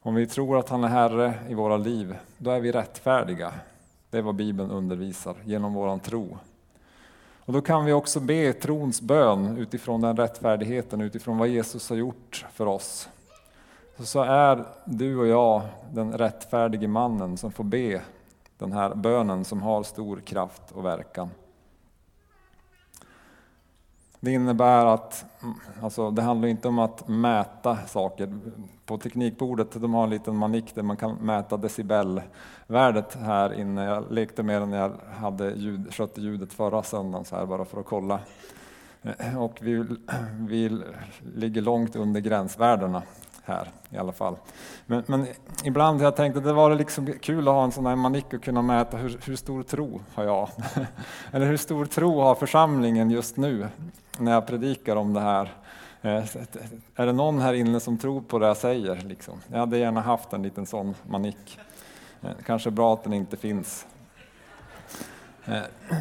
om 0.05 0.15
vi 0.15 0.27
tror 0.27 0.57
att 0.57 0.69
han 0.69 0.83
är 0.83 0.87
Herre 0.87 1.33
i 1.49 1.53
våra 1.53 1.77
liv, 1.77 2.17
då 2.37 2.51
är 2.51 2.59
vi 2.59 2.71
rättfärdiga. 2.71 3.53
Det 4.09 4.17
är 4.17 4.21
vad 4.21 4.35
Bibeln 4.35 4.71
undervisar 4.71 5.35
genom 5.45 5.73
våran 5.73 5.99
tro. 5.99 6.37
Och 7.45 7.53
då 7.53 7.61
kan 7.61 7.85
vi 7.85 7.93
också 7.93 8.19
be 8.19 8.53
trons 8.53 9.01
bön 9.01 9.57
utifrån 9.57 10.01
den 10.01 10.17
rättfärdigheten, 10.17 11.01
utifrån 11.01 11.37
vad 11.37 11.47
Jesus 11.47 11.89
har 11.89 11.97
gjort 11.97 12.45
för 12.53 12.65
oss. 12.65 13.09
Så 13.99 14.21
är 14.21 14.65
du 14.85 15.17
och 15.17 15.27
jag 15.27 15.61
den 15.91 16.13
rättfärdige 16.17 16.87
mannen 16.87 17.37
som 17.37 17.51
får 17.51 17.63
be 17.63 18.01
den 18.57 18.71
här 18.71 18.95
bönen 18.95 19.45
som 19.45 19.61
har 19.61 19.83
stor 19.83 20.19
kraft 20.19 20.71
och 20.73 20.85
verkan. 20.85 21.29
Det 24.25 24.31
innebär 24.31 24.85
att, 24.85 25.25
mm, 25.43 25.55
alltså 25.81 26.11
det 26.11 26.21
handlar 26.21 26.47
inte 26.47 26.67
om 26.67 26.79
att 26.79 27.07
mäta 27.07 27.77
saker. 27.77 28.39
På 28.85 28.97
teknikbordet 28.97 29.71
de 29.71 29.93
har 29.93 30.03
en 30.03 30.09
liten 30.09 30.35
manik 30.35 30.75
där 30.75 30.83
man 30.83 30.97
kan 30.97 31.15
mäta 31.15 31.57
decibelvärdet 31.57 33.15
här 33.15 33.53
inne. 33.53 33.83
Jag 33.83 34.11
lekte 34.11 34.43
med 34.43 34.61
den 34.61 34.69
när 34.69 34.77
jag 34.77 34.91
hade 35.19 35.51
ljud, 35.51 35.93
skötte 35.93 36.21
ljudet 36.21 36.53
förra 36.53 36.83
söndagen 36.83 37.25
så 37.25 37.35
här 37.35 37.45
bara 37.45 37.65
för 37.65 37.79
att 37.79 37.85
kolla. 37.85 38.19
Eh, 39.01 39.43
och 39.43 39.57
vi, 39.61 39.85
vi 40.39 40.81
ligger 41.35 41.61
långt 41.61 41.95
under 41.95 42.21
gränsvärdena 42.21 43.03
här 43.45 43.67
i 43.89 43.97
alla 43.97 44.11
fall. 44.11 44.35
Men, 44.85 45.03
men 45.07 45.27
ibland 45.63 45.99
har 45.99 46.05
jag 46.05 46.15
tänkt 46.15 46.37
att 46.37 46.43
det 46.43 46.53
var 46.53 46.75
liksom 46.75 47.13
kul 47.21 47.47
att 47.47 47.53
ha 47.53 47.63
en 47.63 47.71
sån 47.71 47.85
här 47.85 47.95
manik 47.95 48.33
och 48.33 48.43
kunna 48.43 48.61
mäta 48.61 48.97
hur, 48.97 49.19
hur 49.25 49.35
stor 49.35 49.63
tro 49.63 50.01
har 50.13 50.23
jag? 50.23 50.49
Eller 51.31 51.45
hur 51.45 51.57
stor 51.57 51.85
tro 51.85 52.21
har 52.21 52.35
församlingen 52.35 53.11
just 53.11 53.37
nu 53.37 53.67
när 54.19 54.31
jag 54.31 54.47
predikar 54.47 54.95
om 54.95 55.13
det 55.13 55.21
här? 55.21 55.53
Eh, 56.01 56.23
är 56.95 57.05
det 57.05 57.13
någon 57.13 57.39
här 57.39 57.53
inne 57.53 57.79
som 57.79 57.97
tror 57.97 58.21
på 58.21 58.39
det 58.39 58.47
jag 58.47 58.57
säger? 58.57 58.95
Liksom? 58.95 59.39
Jag 59.47 59.59
hade 59.59 59.77
gärna 59.77 60.01
haft 60.01 60.33
en 60.33 60.43
liten 60.43 60.65
sån 60.65 60.95
manik. 61.09 61.59
Eh, 62.21 62.29
kanske 62.45 62.71
bra 62.71 62.93
att 62.93 63.03
den 63.03 63.13
inte 63.13 63.37
finns. 63.37 63.87
Eh, 65.45 65.61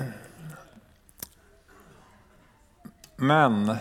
men 3.16 3.76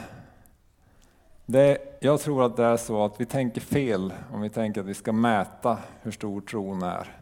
det, 1.46 1.98
jag 2.00 2.20
tror 2.20 2.46
att 2.46 2.56
det 2.56 2.66
är 2.66 2.78
så 2.78 3.06
att 3.06 3.22
vi 3.22 3.26
tänker 3.26 3.62
fel 3.62 4.14
om 4.34 4.42
vi 4.42 4.50
tänker 4.50 4.82
att 4.82 4.88
vi 4.88 4.94
ska 4.94 5.12
mäta 5.12 5.78
hur 6.02 6.12
stor 6.12 6.42
tron 6.42 6.84
är. 6.84 7.18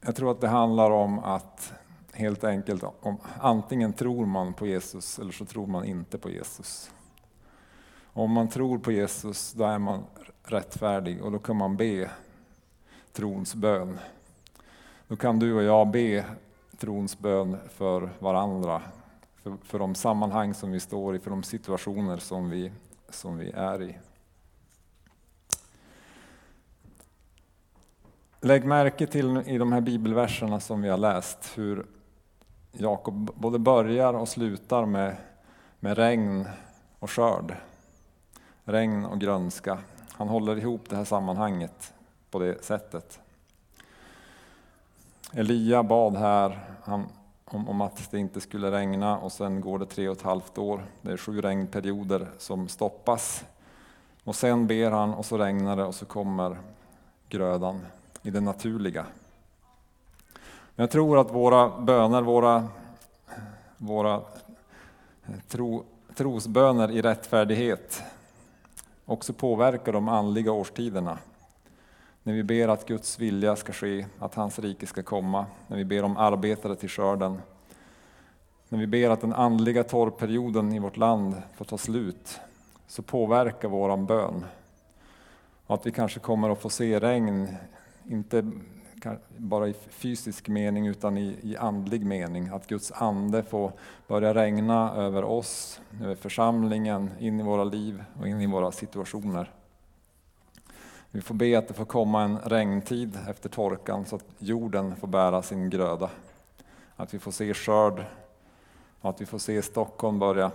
Jag 0.00 0.16
tror 0.16 0.30
att 0.30 0.40
det 0.40 0.48
handlar 0.48 0.90
om 0.90 1.18
att 1.18 1.72
helt 2.12 2.44
enkelt 2.44 2.84
om 3.00 3.16
antingen 3.40 3.92
tror 3.92 4.26
man 4.26 4.54
på 4.54 4.66
Jesus 4.66 5.18
eller 5.18 5.32
så 5.32 5.44
tror 5.44 5.66
man 5.66 5.84
inte 5.84 6.18
på 6.18 6.30
Jesus. 6.30 6.90
Om 8.12 8.30
man 8.30 8.48
tror 8.48 8.78
på 8.78 8.92
Jesus 8.92 9.52
då 9.52 9.64
är 9.64 9.78
man 9.78 10.04
rättfärdig 10.44 11.22
och 11.22 11.32
då 11.32 11.38
kan 11.38 11.56
man 11.56 11.76
be 11.76 12.10
trons 13.12 13.54
bön. 13.54 13.98
Då 15.08 15.16
kan 15.16 15.38
du 15.38 15.54
och 15.54 15.62
jag 15.62 15.90
be 15.90 16.24
trons 16.78 17.18
bön 17.18 17.56
för 17.68 18.10
varandra 18.18 18.82
för, 19.46 19.56
för 19.64 19.78
de 19.78 19.94
sammanhang 19.94 20.54
som 20.54 20.72
vi 20.72 20.80
står 20.80 21.16
i, 21.16 21.18
för 21.18 21.30
de 21.30 21.42
situationer 21.42 22.16
som 22.16 22.50
vi, 22.50 22.72
som 23.08 23.38
vi 23.38 23.50
är 23.50 23.82
i. 23.82 23.98
Lägg 28.40 28.64
märke 28.64 29.06
till 29.06 29.42
i 29.46 29.58
de 29.58 29.72
här 29.72 29.80
bibelverserna 29.80 30.60
som 30.60 30.82
vi 30.82 30.88
har 30.88 30.98
läst 30.98 31.52
hur 31.54 31.86
Jakob 32.72 33.30
både 33.34 33.58
börjar 33.58 34.14
och 34.14 34.28
slutar 34.28 34.86
med, 34.86 35.16
med 35.80 35.98
regn 35.98 36.48
och 36.98 37.10
skörd. 37.10 37.56
Regn 38.64 39.04
och 39.04 39.20
grönska. 39.20 39.78
Han 40.12 40.28
håller 40.28 40.56
ihop 40.56 40.82
det 40.88 40.96
här 40.96 41.04
sammanhanget 41.04 41.94
på 42.30 42.38
det 42.38 42.64
sättet. 42.64 43.20
Elia 45.32 45.82
bad 45.82 46.16
här 46.16 46.64
han, 46.84 47.06
om, 47.50 47.68
om 47.68 47.80
att 47.80 48.10
det 48.10 48.18
inte 48.18 48.40
skulle 48.40 48.70
regna 48.70 49.18
och 49.18 49.32
sen 49.32 49.60
går 49.60 49.78
det 49.78 49.86
tre 49.86 50.08
och 50.08 50.16
ett 50.16 50.22
halvt 50.22 50.58
år. 50.58 50.86
Det 51.02 51.12
är 51.12 51.16
sju 51.16 51.40
regnperioder 51.40 52.28
som 52.38 52.68
stoppas. 52.68 53.44
Och 54.24 54.36
sen 54.36 54.66
ber 54.66 54.90
han 54.90 55.14
och 55.14 55.24
så 55.24 55.38
regnar 55.38 55.76
det 55.76 55.84
och 55.84 55.94
så 55.94 56.06
kommer 56.06 56.58
grödan 57.28 57.80
i 58.22 58.30
det 58.30 58.40
naturliga. 58.40 59.06
Men 60.74 60.82
jag 60.82 60.90
tror 60.90 61.18
att 61.18 61.34
våra 61.34 61.80
böner, 61.80 62.22
våra, 62.22 62.68
våra 63.76 64.14
eh, 64.14 65.40
tro, 65.48 65.84
trosböner 66.14 66.90
i 66.90 67.02
rättfärdighet 67.02 68.02
också 69.04 69.32
påverkar 69.32 69.92
de 69.92 70.08
andliga 70.08 70.52
årstiderna. 70.52 71.18
När 72.26 72.34
vi 72.34 72.42
ber 72.42 72.68
att 72.68 72.86
Guds 72.86 73.18
vilja 73.18 73.56
ska 73.56 73.72
ske, 73.72 74.06
att 74.18 74.34
hans 74.34 74.58
rike 74.58 74.86
ska 74.86 75.02
komma, 75.02 75.46
när 75.66 75.76
vi 75.76 75.84
ber 75.84 76.02
om 76.02 76.16
arbetare 76.16 76.76
till 76.76 76.88
skörden, 76.88 77.42
när 78.68 78.78
vi 78.78 78.86
ber 78.86 79.10
att 79.10 79.20
den 79.20 79.32
andliga 79.32 79.84
torrperioden 79.84 80.72
i 80.72 80.78
vårt 80.78 80.96
land 80.96 81.42
får 81.56 81.64
ta 81.64 81.78
slut, 81.78 82.40
så 82.86 83.02
påverkar 83.02 83.68
våran 83.68 84.06
bön. 84.06 84.44
Och 85.66 85.74
att 85.74 85.86
vi 85.86 85.90
kanske 85.90 86.20
kommer 86.20 86.50
att 86.50 86.60
få 86.60 86.68
se 86.68 87.00
regn, 87.00 87.48
inte 88.04 88.50
bara 89.36 89.68
i 89.68 89.74
fysisk 89.88 90.48
mening 90.48 90.86
utan 90.86 91.18
i, 91.18 91.36
i 91.42 91.56
andlig 91.56 92.06
mening. 92.06 92.48
Att 92.48 92.66
Guds 92.66 92.92
ande 92.92 93.42
får 93.42 93.72
börja 94.08 94.34
regna 94.34 94.94
över 94.94 95.24
oss, 95.24 95.80
över 96.02 96.14
församlingen, 96.14 97.10
in 97.18 97.40
i 97.40 97.42
våra 97.42 97.64
liv 97.64 98.04
och 98.20 98.28
in 98.28 98.40
i 98.40 98.46
våra 98.46 98.72
situationer. 98.72 99.50
Vi 101.10 101.20
får 101.20 101.34
be 101.34 101.58
att 101.58 101.68
det 101.68 101.74
får 101.74 101.84
komma 101.84 102.22
en 102.22 102.38
regntid 102.38 103.18
efter 103.28 103.48
torkan 103.48 104.04
så 104.04 104.16
att 104.16 104.24
jorden 104.38 104.96
får 104.96 105.08
bära 105.08 105.42
sin 105.42 105.70
gröda. 105.70 106.10
Att 106.96 107.14
vi 107.14 107.18
får 107.18 107.30
se 107.30 107.54
skörd 107.54 108.04
och 109.00 109.10
att 109.10 109.20
vi 109.20 109.26
får 109.26 109.38
se 109.38 109.62
Stockholm 109.62 110.18
börja, 110.18 110.50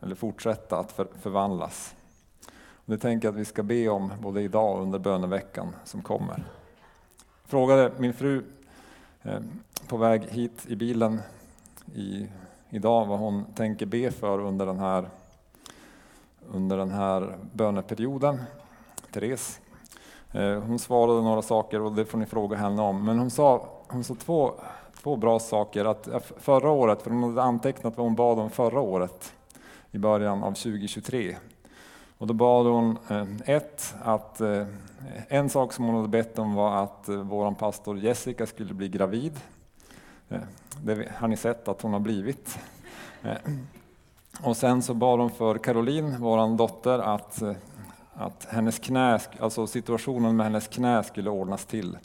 eller 0.00 0.14
fortsätta 0.14 0.78
att 0.78 0.92
förvandlas. 1.20 1.94
Och 2.88 2.92
det 2.92 2.98
tänker 2.98 3.28
jag 3.28 3.32
att 3.32 3.40
vi 3.40 3.44
ska 3.44 3.62
be 3.62 3.88
om 3.88 4.12
både 4.20 4.42
idag 4.42 4.76
och 4.76 4.82
under 4.82 4.98
böneveckan 4.98 5.76
som 5.84 6.02
kommer 6.02 6.44
Jag 7.42 7.50
frågade 7.50 7.92
min 7.98 8.14
fru 8.14 8.44
eh, 9.22 9.40
på 9.88 9.96
väg 9.96 10.22
hit 10.22 10.66
i 10.68 10.76
bilen 10.76 11.20
i, 11.94 12.26
idag 12.70 13.06
vad 13.06 13.18
hon 13.18 13.44
tänker 13.44 13.86
be 13.86 14.10
för 14.10 14.40
under 14.40 14.66
den 14.66 14.78
här, 14.78 15.08
under 16.50 16.76
den 16.76 16.90
här 16.90 17.38
böneperioden. 17.52 18.42
Therese. 19.12 19.60
Eh, 20.32 20.60
hon 20.60 20.78
svarade 20.78 21.22
några 21.22 21.42
saker 21.42 21.80
och 21.80 21.92
det 21.92 22.04
får 22.04 22.18
ni 22.18 22.26
fråga 22.26 22.56
henne 22.56 22.82
om. 22.82 23.04
Men 23.04 23.18
hon 23.18 23.30
sa, 23.30 23.68
hon 23.88 24.04
sa 24.04 24.14
två, 24.14 24.52
två 25.02 25.16
bra 25.16 25.38
saker. 25.38 25.84
Att 25.84 26.08
eh, 26.08 26.20
förra 26.38 26.70
året, 26.70 27.02
för 27.02 27.10
hon 27.10 27.22
hade 27.22 27.42
antecknat 27.42 27.96
vad 27.96 28.06
hon 28.06 28.14
bad 28.14 28.38
om 28.38 28.50
förra 28.50 28.80
året 28.80 29.32
i 29.90 29.98
början 29.98 30.42
av 30.42 30.52
2023. 30.52 31.36
Och 32.18 32.26
då 32.26 32.34
bad 32.34 32.66
hon 32.66 32.98
eh, 33.08 33.54
ett, 33.54 33.94
att 34.02 34.40
en 35.28 35.50
sak 35.50 35.72
som 35.72 35.84
hon 35.84 35.94
hade 35.94 36.08
bett 36.08 36.38
om 36.38 36.54
var 36.54 36.82
att 36.82 37.04
vår 37.06 37.54
pastor 37.54 37.98
Jessica 37.98 38.46
skulle 38.46 38.74
bli 38.74 38.88
gravid. 38.88 39.40
Det 40.82 41.08
har 41.16 41.28
ni 41.28 41.36
sett 41.36 41.68
att 41.68 41.82
hon 41.82 41.92
har 41.92 42.00
blivit. 42.00 42.58
Och 44.42 44.56
sen 44.56 44.82
så 44.82 44.94
bad 44.94 45.18
hon 45.18 45.30
för 45.30 45.58
Caroline, 45.58 46.16
vår 46.18 46.56
dotter, 46.56 46.98
att, 46.98 47.42
att 48.18 48.46
hennes 48.50 48.78
knä, 48.78 49.18
alltså 49.40 49.66
situationen 49.66 50.36
med 50.36 50.46
hennes 50.46 50.68
knä 50.68 51.02
skulle 51.02 51.30
ordnas 51.30 51.64
till. 51.64 51.98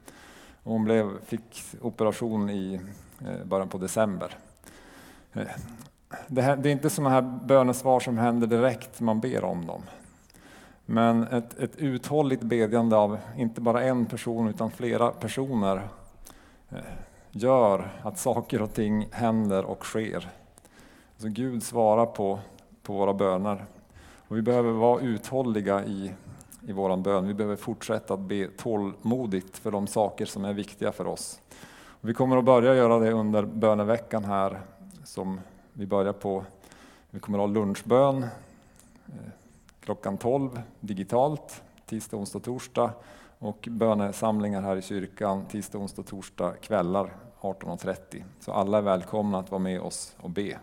Hon 0.64 0.84
blev, 0.84 1.10
fick 1.26 1.64
operation 1.82 2.50
i 2.50 2.80
eh, 3.22 3.46
början 3.46 3.70
på 3.70 3.78
december. 3.78 4.38
Eh, 5.34 5.48
det, 6.28 6.42
här, 6.42 6.56
det 6.56 6.70
är 6.70 6.72
inte 6.72 6.90
sådana 6.90 7.10
här 7.10 7.22
bönesvar 7.22 8.00
som 8.00 8.18
händer 8.18 8.48
direkt 8.48 9.00
man 9.00 9.20
ber 9.20 9.44
om 9.44 9.66
dem. 9.66 9.82
Men 10.86 11.24
ett, 11.24 11.60
ett 11.60 11.76
uthålligt 11.76 12.44
bedjande 12.44 12.96
av 12.96 13.18
inte 13.38 13.62
bara 13.62 13.84
en 13.84 14.06
person 14.06 14.48
utan 14.48 14.72
flera 14.72 15.12
personer 15.12 15.88
eh, 16.70 16.78
gör 17.32 17.92
att 18.04 18.20
saker 18.20 18.62
och 18.62 18.74
ting 18.74 19.08
händer 19.12 19.66
och 19.66 19.86
sker. 19.86 20.30
Så 21.18 21.28
Gud 21.28 21.64
svarar 21.64 22.06
på, 22.06 22.40
på 22.84 22.94
våra 22.94 23.14
böner. 23.14 23.66
Och 24.34 24.38
vi 24.38 24.42
behöver 24.42 24.72
vara 24.72 25.02
uthålliga 25.02 25.86
i, 25.86 26.14
i 26.68 26.72
vår 26.72 26.98
bön. 26.98 27.28
Vi 27.28 27.34
behöver 27.34 27.56
fortsätta 27.56 28.14
att 28.14 28.20
be 28.20 28.48
tålmodigt 28.48 29.58
för 29.58 29.72
de 29.72 29.88
saker 29.88 30.26
som 30.26 30.46
är 30.46 30.54
viktiga 30.54 30.92
för 30.92 31.08
oss. 31.08 31.42
Och 31.76 32.10
vi 32.10 32.14
kommer 32.14 32.38
att 32.38 32.46
börja 32.46 32.76
göra 32.76 33.00
det 33.00 33.12
under 33.12 33.46
böneveckan 33.46 34.26
här 34.26 34.62
som 35.04 35.40
vi 35.74 35.86
börjar 35.86 36.14
på. 36.14 36.46
Vi 37.10 37.20
kommer 37.20 37.38
att 37.38 37.42
ha 37.42 37.54
lunchbön 37.54 38.24
eh, 39.06 39.14
klockan 39.80 40.18
12 40.18 40.62
digitalt, 40.80 41.64
tisdag, 41.86 42.18
onsdag, 42.18 42.40
torsdag 42.40 42.92
och 43.40 43.68
bönesamlingar 43.72 44.62
här 44.62 44.76
i 44.76 44.82
kyrkan 44.82 45.46
tisdag, 45.46 45.78
onsdag, 45.78 46.04
torsdag 46.04 46.54
kvällar 46.62 47.14
18.30. 47.42 48.24
Så 48.40 48.52
alla 48.52 48.78
är 48.78 48.82
välkomna 48.82 49.40
att 49.40 49.52
vara 49.52 49.60
med 49.60 49.82
oss 49.82 50.16
och 50.22 50.30
be. 50.30 50.60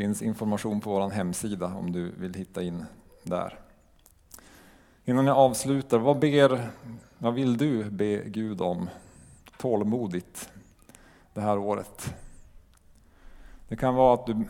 Det 0.00 0.04
finns 0.04 0.22
information 0.22 0.80
på 0.80 0.90
vår 0.90 1.10
hemsida 1.10 1.66
om 1.66 1.92
du 1.92 2.10
vill 2.10 2.34
hitta 2.34 2.62
in 2.62 2.84
där. 3.22 3.58
Innan 5.04 5.26
jag 5.26 5.36
avslutar, 5.36 5.98
vad, 5.98 6.18
ber, 6.18 6.70
vad 7.18 7.34
vill 7.34 7.56
du 7.56 7.84
be 7.90 8.22
Gud 8.26 8.60
om 8.60 8.88
tålmodigt 9.58 10.50
det 11.34 11.40
här 11.40 11.58
året? 11.58 12.14
Det 13.68 13.76
kan 13.76 13.94
vara 13.94 14.14
att 14.14 14.26
du 14.26 14.44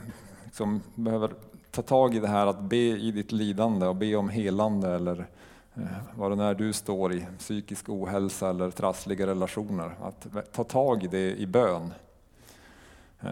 liksom 0.45 0.83
behöver 0.95 1.35
ta 1.71 1.83
tag 1.83 2.15
i 2.15 2.21
det 2.21 2.29
här 2.29 2.47
att 2.47 2.61
be 2.61 2.77
i 2.77 3.11
ditt 3.11 3.33
lidande 3.33 3.87
och 3.87 3.97
be 3.97 4.17
om 4.17 4.29
helande 4.29 4.95
eller 4.95 5.27
eh, 5.75 5.83
vad 6.15 6.39
det 6.39 6.45
är 6.45 6.55
du 6.55 6.73
står 6.73 7.13
i, 7.13 7.27
psykisk 7.39 7.89
ohälsa 7.89 8.51
eller 8.51 8.71
trassliga 8.71 9.27
relationer. 9.27 9.95
Att 10.03 10.53
ta 10.53 10.65
tag 10.65 11.05
i 11.05 11.07
det 11.07 11.37
i 11.37 11.47
bön. 11.47 11.95
Eh, 13.21 13.31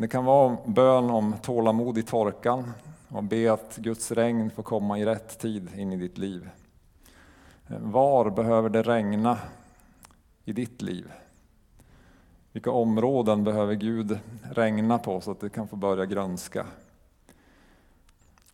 det 0.00 0.08
kan 0.08 0.24
vara 0.24 0.56
bön 0.66 1.10
om 1.10 1.34
tålamod 1.42 1.98
i 1.98 2.02
torkan 2.02 2.72
och 3.08 3.24
be 3.24 3.52
att 3.52 3.76
Guds 3.76 4.12
regn 4.12 4.50
får 4.50 4.62
komma 4.62 4.98
i 4.98 5.04
rätt 5.04 5.38
tid 5.38 5.70
in 5.76 5.92
i 5.92 5.96
ditt 5.96 6.18
liv. 6.18 6.50
Var 7.66 8.30
behöver 8.30 8.68
det 8.68 8.82
regna 8.82 9.38
i 10.44 10.52
ditt 10.52 10.82
liv? 10.82 11.12
Vilka 12.52 12.70
områden 12.70 13.44
behöver 13.44 13.74
Gud 13.74 14.18
regna 14.52 14.98
på 14.98 15.20
så 15.20 15.30
att 15.30 15.40
det 15.40 15.50
kan 15.50 15.68
få 15.68 15.76
börja 15.76 16.06
grönska? 16.06 16.66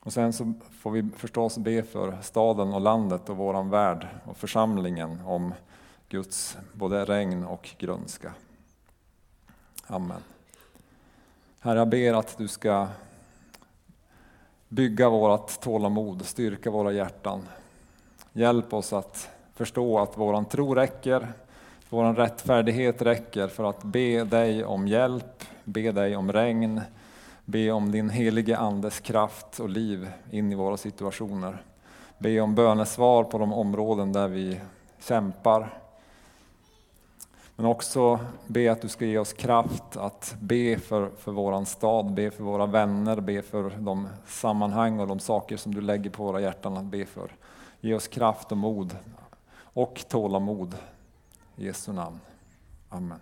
Och 0.00 0.12
sen 0.12 0.32
så 0.32 0.52
får 0.70 0.90
vi 0.90 1.08
förstås 1.16 1.58
be 1.58 1.82
för 1.82 2.18
staden 2.22 2.74
och 2.74 2.80
landet 2.80 3.28
och 3.28 3.36
våran 3.36 3.70
värld 3.70 4.06
och 4.24 4.36
församlingen 4.36 5.20
om 5.26 5.54
Guds 6.08 6.56
både 6.72 7.04
regn 7.04 7.44
och 7.44 7.74
grönska. 7.78 8.32
Amen. 9.86 10.33
Herre, 11.64 11.78
jag 11.78 11.88
ber 11.88 12.14
att 12.14 12.38
du 12.38 12.48
ska 12.48 12.86
bygga 14.68 15.08
vårt 15.08 15.60
tålamod, 15.60 16.24
styrka 16.24 16.70
våra 16.70 16.92
hjärtan. 16.92 17.48
Hjälp 18.32 18.72
oss 18.72 18.92
att 18.92 19.28
förstå 19.54 19.98
att 19.98 20.18
våran 20.18 20.44
tro 20.44 20.74
räcker, 20.74 21.32
våran 21.90 22.16
rättfärdighet 22.16 23.02
räcker 23.02 23.48
för 23.48 23.64
att 23.64 23.84
be 23.84 24.24
dig 24.24 24.64
om 24.64 24.88
hjälp, 24.88 25.44
be 25.64 25.92
dig 25.92 26.16
om 26.16 26.32
regn, 26.32 26.80
Be 27.44 27.70
om 27.70 27.92
din 27.92 28.10
helige 28.10 28.56
Andes 28.56 29.00
kraft 29.00 29.60
och 29.60 29.68
liv 29.68 30.10
in 30.30 30.52
i 30.52 30.54
våra 30.54 30.76
situationer. 30.76 31.62
Be 32.18 32.40
om 32.40 32.54
bönesvar 32.54 33.24
på 33.24 33.38
de 33.38 33.52
områden 33.52 34.12
där 34.12 34.28
vi 34.28 34.60
kämpar. 35.00 35.83
Men 37.56 37.66
också 37.66 38.20
be 38.46 38.72
att 38.72 38.82
du 38.82 38.88
ska 38.88 39.04
ge 39.04 39.18
oss 39.18 39.32
kraft 39.32 39.96
att 39.96 40.36
be 40.40 40.78
för, 40.78 41.10
för 41.18 41.32
våran 41.32 41.66
stad, 41.66 42.14
be 42.14 42.30
för 42.30 42.44
våra 42.44 42.66
vänner, 42.66 43.20
be 43.20 43.42
för 43.42 43.70
de 43.78 44.08
sammanhang 44.26 45.00
och 45.00 45.06
de 45.06 45.18
saker 45.18 45.56
som 45.56 45.74
du 45.74 45.80
lägger 45.80 46.10
på 46.10 46.24
våra 46.24 46.40
hjärtan 46.40 46.76
att 46.76 46.84
be 46.84 47.06
för. 47.06 47.30
Ge 47.80 47.94
oss 47.94 48.08
kraft 48.08 48.52
och 48.52 48.58
mod 48.58 48.96
och 49.56 50.04
tålamod. 50.08 50.74
I 51.56 51.64
Jesu 51.64 51.92
namn. 51.92 52.20
Amen. 52.88 53.18